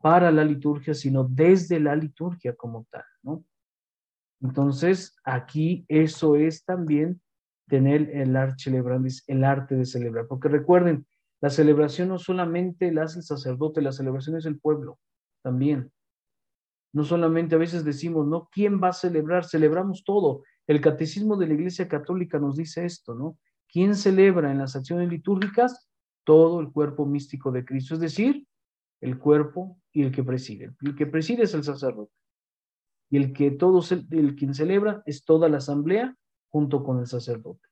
[0.00, 3.04] para la liturgia, sino desde la liturgia como tal.
[4.40, 7.20] Entonces, aquí eso es también
[7.68, 8.70] tener el arte
[9.28, 11.06] el arte de celebrar, porque recuerden,
[11.40, 14.98] la celebración no solamente la hace el sacerdote, la celebración es el pueblo
[15.42, 15.90] también.
[16.92, 18.48] No solamente a veces decimos, ¿no?
[18.52, 19.44] ¿Quién va a celebrar?
[19.44, 20.42] Celebramos todo.
[20.66, 23.38] El catecismo de la Iglesia Católica nos dice esto, ¿no?
[23.68, 25.88] ¿Quién celebra en las acciones litúrgicas?
[26.24, 28.46] Todo el cuerpo místico de Cristo, es decir,
[29.00, 30.72] el cuerpo y el que preside.
[30.80, 32.12] El que preside es el sacerdote.
[33.10, 36.16] Y el que todos, el quien celebra es toda la asamblea
[36.48, 37.68] junto con el sacerdote.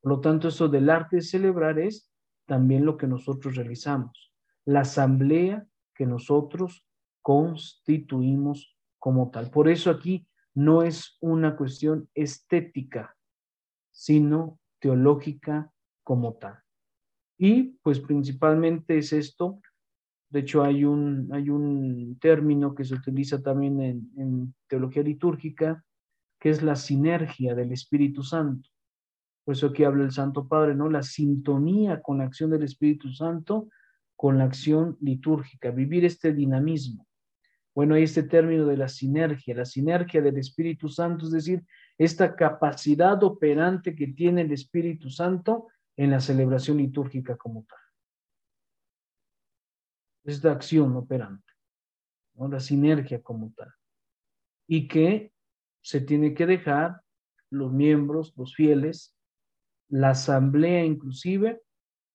[0.00, 2.10] Por lo tanto, eso del arte de celebrar es
[2.46, 4.32] también lo que nosotros realizamos.
[4.64, 6.86] La asamblea que nosotros
[7.22, 9.50] constituimos como tal.
[9.50, 13.16] Por eso aquí no es una cuestión estética,
[13.90, 15.72] sino teológica
[16.02, 16.58] como tal.
[17.38, 19.60] Y pues principalmente es esto
[20.30, 23.80] de hecho, hay un, hay un término que se utiliza también
[24.16, 25.84] en, teología litúrgica,
[26.38, 28.70] que es la sinergia del Espíritu Santo.
[29.44, 30.88] Por eso aquí habla el Santo Padre, ¿no?
[30.88, 33.68] La sintonía con la acción del Espíritu Santo,
[34.14, 37.08] con la acción litúrgica, vivir este dinamismo.
[37.74, 41.64] Bueno, hay este término de la sinergia, la sinergia del Espíritu Santo, es decir,
[41.98, 47.78] esta capacidad operante que tiene el Espíritu Santo en la celebración litúrgica como tal
[50.24, 51.52] es la acción operante,
[52.34, 52.48] ¿no?
[52.48, 53.72] la sinergia como tal.
[54.66, 55.32] Y que
[55.82, 57.02] se tiene que dejar
[57.50, 59.16] los miembros, los fieles,
[59.88, 61.62] la asamblea inclusive,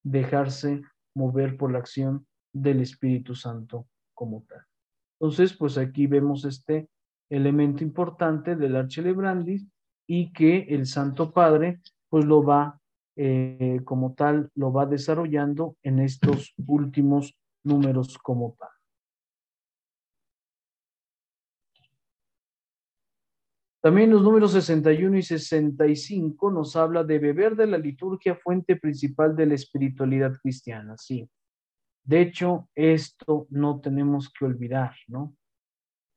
[0.04, 0.82] dejarse
[1.14, 4.62] mover por la acción del Espíritu Santo como tal.
[5.20, 6.90] Entonces, pues aquí vemos este
[7.30, 9.68] elemento importante del Archelebrandis
[10.08, 12.80] y que el Santo Padre pues lo va
[13.16, 18.70] eh, como tal, lo va desarrollando en estos últimos números como tal.
[23.82, 29.36] También los números 61 y 65 nos habla de beber de la liturgia fuente principal
[29.36, 31.30] de la espiritualidad cristiana, sí.
[32.06, 35.36] De hecho, esto no tenemos que olvidar, ¿no?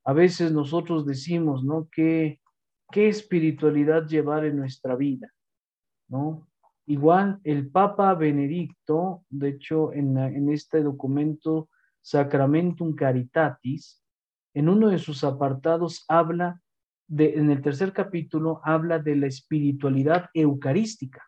[0.05, 1.89] A veces nosotros decimos, ¿no?
[1.91, 2.41] ¿Qué,
[2.91, 5.33] qué espiritualidad llevar en nuestra vida?
[6.09, 6.47] ¿No?
[6.87, 11.69] Igual el Papa Benedicto, de hecho, en, en este documento
[12.01, 14.03] Sacramentum Caritatis,
[14.55, 16.61] en uno de sus apartados habla
[17.07, 21.28] de, en el tercer capítulo, habla de la espiritualidad eucarística.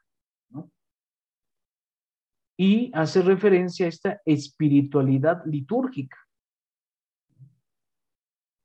[2.63, 6.19] Y hace referencia a esta espiritualidad litúrgica.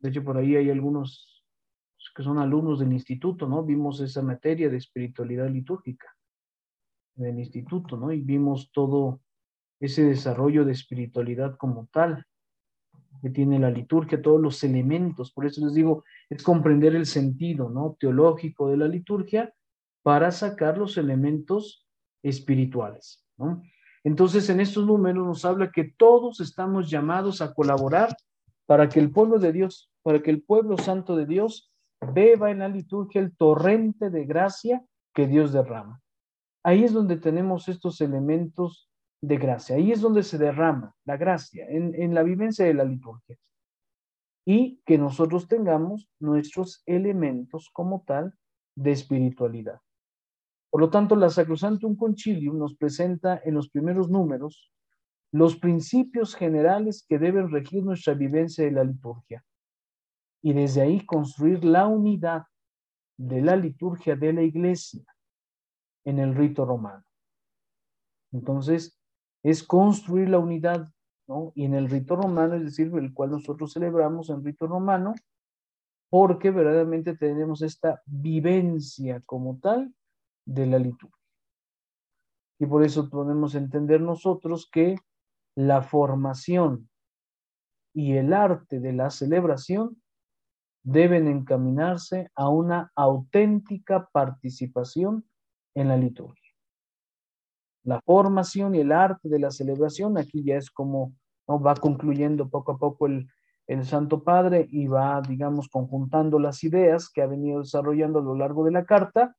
[0.02, 1.46] De hecho, por ahí hay algunos
[2.14, 3.64] que son alumnos del instituto, ¿no?
[3.64, 6.14] Vimos esa materia de espiritualidad litúrgica
[7.16, 8.12] en el instituto, ¿no?
[8.12, 9.22] Y vimos todo
[9.80, 12.26] ese desarrollo de espiritualidad como tal
[13.22, 15.32] que tiene la liturgia, todos los elementos.
[15.32, 17.96] Por eso les digo, es comprender el sentido, ¿no?
[17.98, 19.54] Teológico de la liturgia
[20.04, 21.88] para sacar los elementos
[22.22, 23.64] espirituales, ¿no?
[24.06, 28.16] Entonces, en estos números nos habla que todos estamos llamados a colaborar
[28.68, 31.74] para que el pueblo de Dios, para que el pueblo santo de Dios
[32.14, 36.04] beba en la liturgia el torrente de gracia que Dios derrama.
[36.64, 38.92] Ahí es donde tenemos estos elementos
[39.22, 39.76] de gracia.
[39.76, 43.38] Ahí es donde se derrama la gracia, en, en la vivencia de la liturgia.
[44.46, 48.36] Y que nosotros tengamos nuestros elementos como tal
[48.76, 49.82] de espiritualidad.
[50.76, 54.74] Por lo tanto, la Sacrosantum Concilium nos presenta en los primeros números
[55.32, 59.46] los principios generales que deben regir nuestra vivencia de la liturgia
[60.42, 62.44] y desde ahí construir la unidad
[63.16, 65.06] de la liturgia de la iglesia
[66.04, 67.06] en el rito romano.
[68.34, 69.00] Entonces,
[69.44, 70.90] es construir la unidad,
[71.26, 71.54] ¿no?
[71.56, 75.14] Y en el rito romano, es decir, el cual nosotros celebramos en rito romano,
[76.10, 79.96] porque verdaderamente tenemos esta vivencia como tal
[80.46, 81.16] de la liturgia.
[82.60, 84.96] Y por eso podemos entender nosotros que
[85.56, 86.90] la formación
[87.94, 90.02] y el arte de la celebración
[90.84, 95.28] deben encaminarse a una auténtica participación
[95.74, 96.54] en la liturgia.
[97.84, 101.14] La formación y el arte de la celebración, aquí ya es como
[101.48, 103.28] va concluyendo poco a poco el,
[103.68, 108.36] el Santo Padre y va, digamos, conjuntando las ideas que ha venido desarrollando a lo
[108.36, 109.36] largo de la carta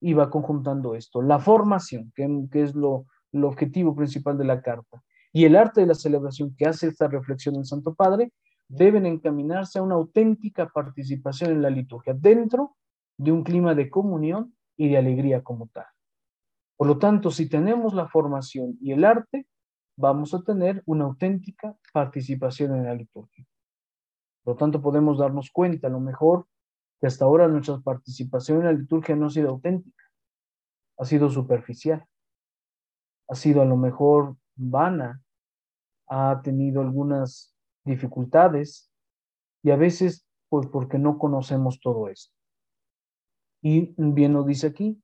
[0.00, 5.02] y va conjuntando esto, la formación, que, es lo, objetivo principal de la carta,
[5.32, 8.32] y el arte de la celebración que hace esta reflexión del Santo Padre,
[8.68, 12.76] deben encaminarse a una auténtica participación en la liturgia, dentro
[13.18, 15.86] de un clima de comunión y de alegría como tal.
[16.76, 19.46] Por lo tanto, si tenemos la formación y el arte,
[19.96, 23.46] vamos a tener una auténtica participación en la liturgia.
[24.42, 26.46] Por lo tanto, podemos darnos cuenta, a lo mejor,
[27.00, 30.04] que hasta ahora nuestra participación en la liturgia no ha sido auténtica,
[30.98, 32.06] ha sido superficial,
[33.28, 35.22] ha sido a lo mejor vana,
[36.08, 37.54] ha tenido algunas
[37.84, 38.90] dificultades
[39.62, 42.32] y a veces pues porque no conocemos todo esto.
[43.62, 45.02] Y bien lo dice aquí,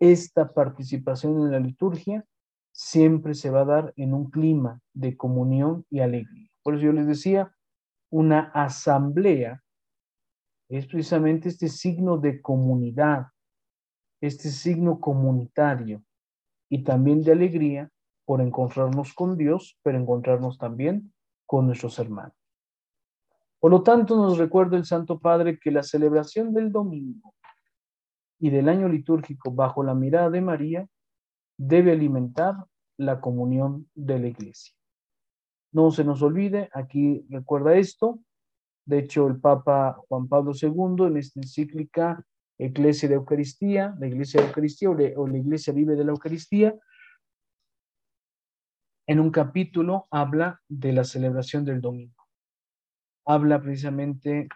[0.00, 2.24] esta participación en la liturgia
[2.72, 6.48] siempre se va a dar en un clima de comunión y alegría.
[6.62, 7.52] Por eso yo les decía,
[8.10, 9.62] una asamblea
[10.68, 13.28] es precisamente este signo de comunidad,
[14.20, 16.02] este signo comunitario
[16.68, 17.90] y también de alegría
[18.24, 21.12] por encontrarnos con Dios, pero encontrarnos también
[21.46, 22.36] con nuestros hermanos.
[23.58, 27.34] Por lo tanto, nos recuerda el Santo Padre que la celebración del domingo
[28.38, 30.88] y del año litúrgico bajo la mirada de María
[31.56, 32.54] debe alimentar
[32.98, 34.74] la comunión de la iglesia.
[35.72, 38.20] No se nos olvide, aquí recuerda esto,
[38.88, 42.24] de hecho, el Papa Juan Pablo II en esta encíclica
[42.56, 46.74] Iglesia de Eucaristía, la Iglesia de Eucaristía o, la Iglesia vive de la Eucaristía,
[49.06, 52.24] en un capítulo habla de la celebración del domingo.
[53.26, 54.48] Habla precisamente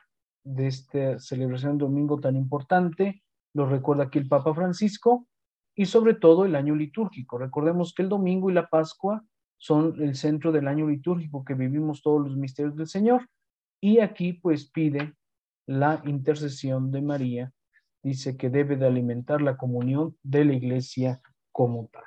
[0.45, 3.23] de esta celebración del domingo tan importante,
[3.53, 5.29] lo recuerda aquí el Papa Francisco,
[5.75, 7.37] y sobre todo el año litúrgico.
[7.37, 9.23] Recordemos que el domingo y la Pascua
[9.59, 13.29] son el centro del año litúrgico que vivimos todos los misterios del Señor.
[13.85, 15.17] Y aquí pues pide
[15.67, 17.53] la intercesión de María.
[18.01, 22.05] Dice que debe de alimentar la comunión de la iglesia como tal.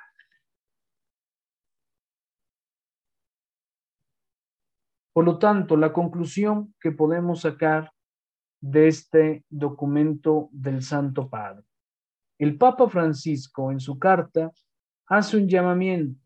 [5.12, 7.92] Por lo tanto, la conclusión que podemos sacar
[8.60, 11.64] de este documento del Santo Padre.
[12.38, 14.50] El Papa Francisco en su carta
[15.06, 16.20] hace un llamamiento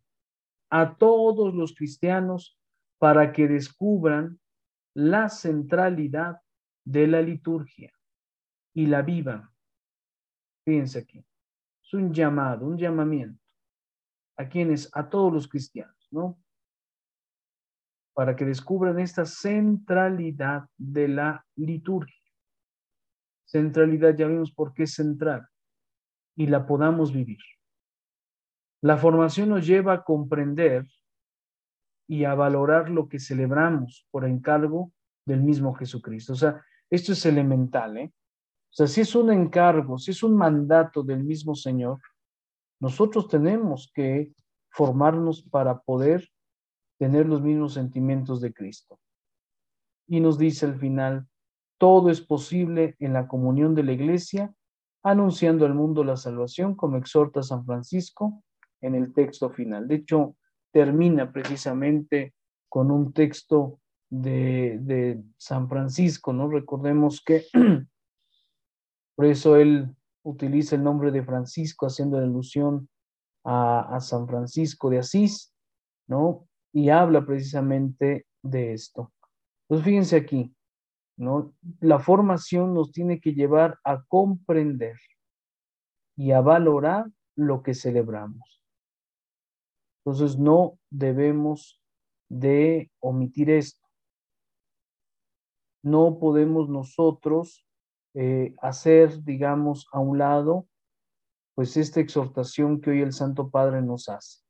[0.71, 2.57] a todos los cristianos
[2.99, 4.41] para que descubran
[4.95, 6.41] la centralidad
[6.85, 7.93] de la liturgia
[8.75, 9.49] y la vivan.
[10.65, 11.25] Fíjense aquí.
[11.83, 13.43] Es un llamado, un llamamiento.
[14.37, 14.89] ¿A quienes?
[14.93, 16.39] A todos los cristianos, ¿no?
[18.15, 22.17] Para que descubran esta centralidad de la liturgia.
[23.45, 25.49] Centralidad, ya vimos por qué es central.
[26.37, 27.41] Y la podamos vivir.
[28.83, 30.87] La formación nos lleva a comprender
[32.11, 34.91] y a valorar lo que celebramos por encargo
[35.25, 36.33] del mismo Jesucristo.
[36.33, 36.61] O sea,
[36.91, 38.13] esto es elemental, ¿eh?
[38.13, 42.01] O sea, si es un encargo, si es un mandato del mismo Señor,
[42.81, 44.33] nosotros tenemos que
[44.73, 46.29] formarnos para poder
[46.99, 48.99] tener los mismos sentimientos de Cristo.
[50.09, 51.29] Y nos dice al final,
[51.79, 54.53] todo es posible en la comunión de la iglesia,
[55.05, 58.43] anunciando al mundo la salvación, como exhorta San Francisco
[58.81, 59.87] en el texto final.
[59.87, 60.35] De hecho,
[60.73, 62.35] termina precisamente
[62.69, 66.49] con un texto de, San Francisco, ¿no?
[66.49, 67.45] Recordemos que
[69.17, 72.89] por eso él utiliza el nombre de Francisco haciendo alusión
[73.45, 75.53] a, a San Francisco de Asís,
[76.07, 76.47] ¿no?
[76.73, 79.13] Y habla precisamente de esto.
[79.67, 80.55] Pues fíjense aquí,
[81.17, 81.55] ¿no?
[81.81, 84.97] La formación nos tiene que llevar a comprender
[86.17, 87.07] y a valorar
[87.37, 88.60] lo que celebramos.
[90.11, 91.81] Entonces no debemos
[92.29, 93.87] de omitir esto.
[95.85, 97.65] No podemos nosotros
[98.15, 100.67] eh, hacer, digamos, a un lado,
[101.55, 104.41] pues esta exhortación que hoy el Santo Padre nos hace,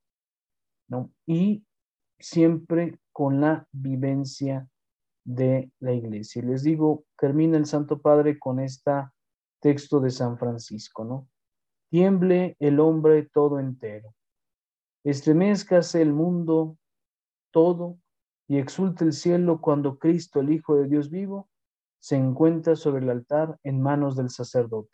[0.89, 1.13] ¿no?
[1.27, 1.63] Y
[2.19, 4.67] siempre con la vivencia
[5.25, 6.43] de la iglesia.
[6.43, 8.93] Les digo, termina el Santo Padre con este
[9.61, 11.29] texto de San Francisco, ¿no?
[11.91, 14.15] Tiemble el hombre todo entero,
[15.05, 16.77] estremezcase el mundo
[17.51, 17.99] todo
[18.49, 21.49] y exulte el cielo cuando Cristo, el Hijo de Dios vivo,
[22.01, 24.91] se encuentra sobre el altar en manos del sacerdote.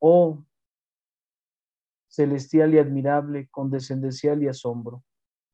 [0.00, 0.44] Oh,
[2.08, 5.02] celestial y admirable, condescendencial y asombro.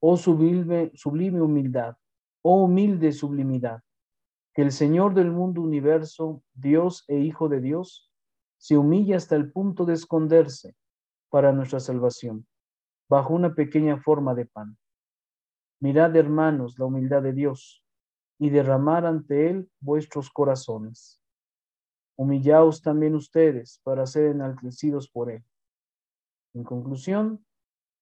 [0.00, 1.96] Oh, sublime, sublime humildad.
[2.42, 3.82] Oh, humilde sublimidad.
[4.54, 8.10] Que el Señor del mundo universo, Dios e Hijo de Dios,
[8.58, 10.74] se humilla hasta el punto de esconderse
[11.32, 12.46] para nuestra salvación,
[13.08, 14.76] bajo una pequeña forma de pan.
[15.80, 17.82] Mirad, hermanos, la humildad de Dios
[18.38, 21.22] y derramar ante Él vuestros corazones.
[22.18, 25.42] Humillaos también ustedes para ser enaltecidos por Él.
[26.52, 27.42] En conclusión,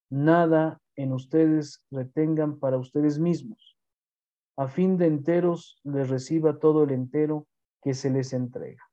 [0.09, 3.77] nada en ustedes retengan para ustedes mismos,
[4.57, 7.47] a fin de enteros les reciba todo el entero
[7.81, 8.83] que se les entrega.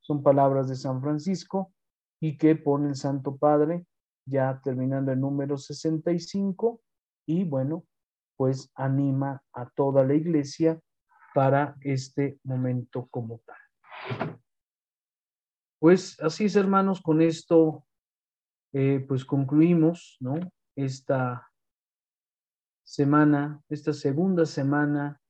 [0.00, 1.72] Son palabras de San Francisco
[2.20, 3.86] y que pone el Santo Padre
[4.26, 6.80] ya terminando el número 65
[7.26, 7.84] y bueno,
[8.36, 10.80] pues anima a toda la iglesia
[11.34, 14.40] para este momento como tal.
[15.78, 17.84] Pues así es, hermanos, con esto
[18.72, 20.38] eh, pues concluimos, ¿no?
[20.76, 21.50] Esta
[22.84, 25.20] semana, esta segunda semana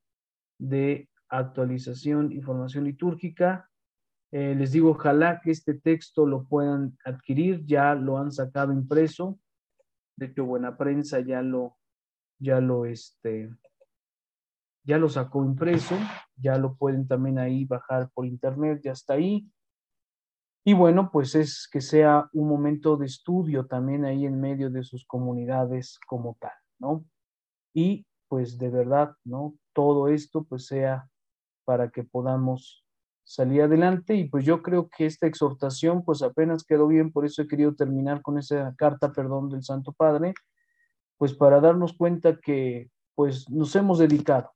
[0.59, 3.71] de actualización y formación litúrgica.
[4.31, 9.39] Eh, les digo, ojalá que este texto lo puedan adquirir, ya lo han sacado impreso.
[10.17, 11.79] De hecho, Buena Prensa ya lo,
[12.39, 13.51] ya lo, este,
[14.85, 15.97] ya lo sacó impreso,
[16.37, 19.51] ya lo pueden también ahí bajar por internet, ya está ahí.
[20.65, 24.83] Y bueno, pues es que sea un momento de estudio también ahí en medio de
[24.83, 27.07] sus comunidades como tal, ¿no?
[27.73, 29.55] Y pues de verdad, ¿no?
[29.73, 31.09] Todo esto pues sea
[31.65, 32.85] para que podamos
[33.29, 37.43] salir adelante y pues yo creo que esta exhortación pues apenas quedó bien, por eso
[37.43, 40.33] he querido terminar con esa carta, perdón, del Santo Padre,
[41.19, 44.51] pues para darnos cuenta que pues nos hemos dedicado,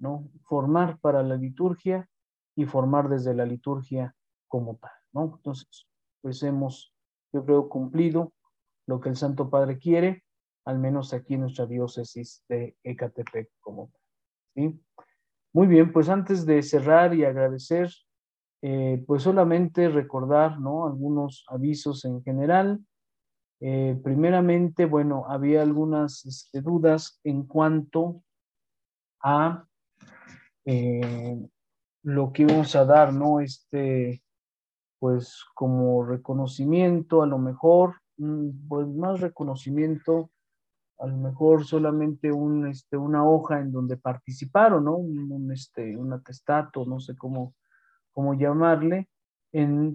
[0.00, 0.28] ¿no?
[0.42, 2.08] Formar para la liturgia
[2.56, 4.12] y formar desde la liturgia
[4.48, 5.36] como tal, ¿no?
[5.36, 5.86] Entonces,
[6.20, 6.92] pues hemos,
[7.32, 8.32] yo creo, cumplido
[8.86, 10.24] lo que el Santo Padre quiere,
[10.64, 13.92] al menos aquí en nuestra diócesis de Ecatepec como
[14.56, 14.80] ¿sí?
[15.54, 17.88] Muy bien, pues antes de cerrar y agradecer,
[18.60, 20.84] eh, pues solamente recordar, ¿no?
[20.84, 22.84] Algunos avisos en general.
[23.60, 28.24] Eh, primeramente, bueno, había algunas este, dudas en cuanto
[29.22, 29.64] a
[30.64, 31.38] eh,
[32.02, 33.38] lo que íbamos a dar, ¿no?
[33.38, 34.24] Este,
[34.98, 40.30] pues como reconocimiento, a lo mejor, mm, pues más reconocimiento,
[40.98, 44.96] a lo mejor solamente un, este, una hoja en donde participaron, ¿no?
[44.96, 47.54] Un, este, un atestato, no sé cómo,
[48.12, 49.08] cómo llamarle,
[49.52, 49.92] en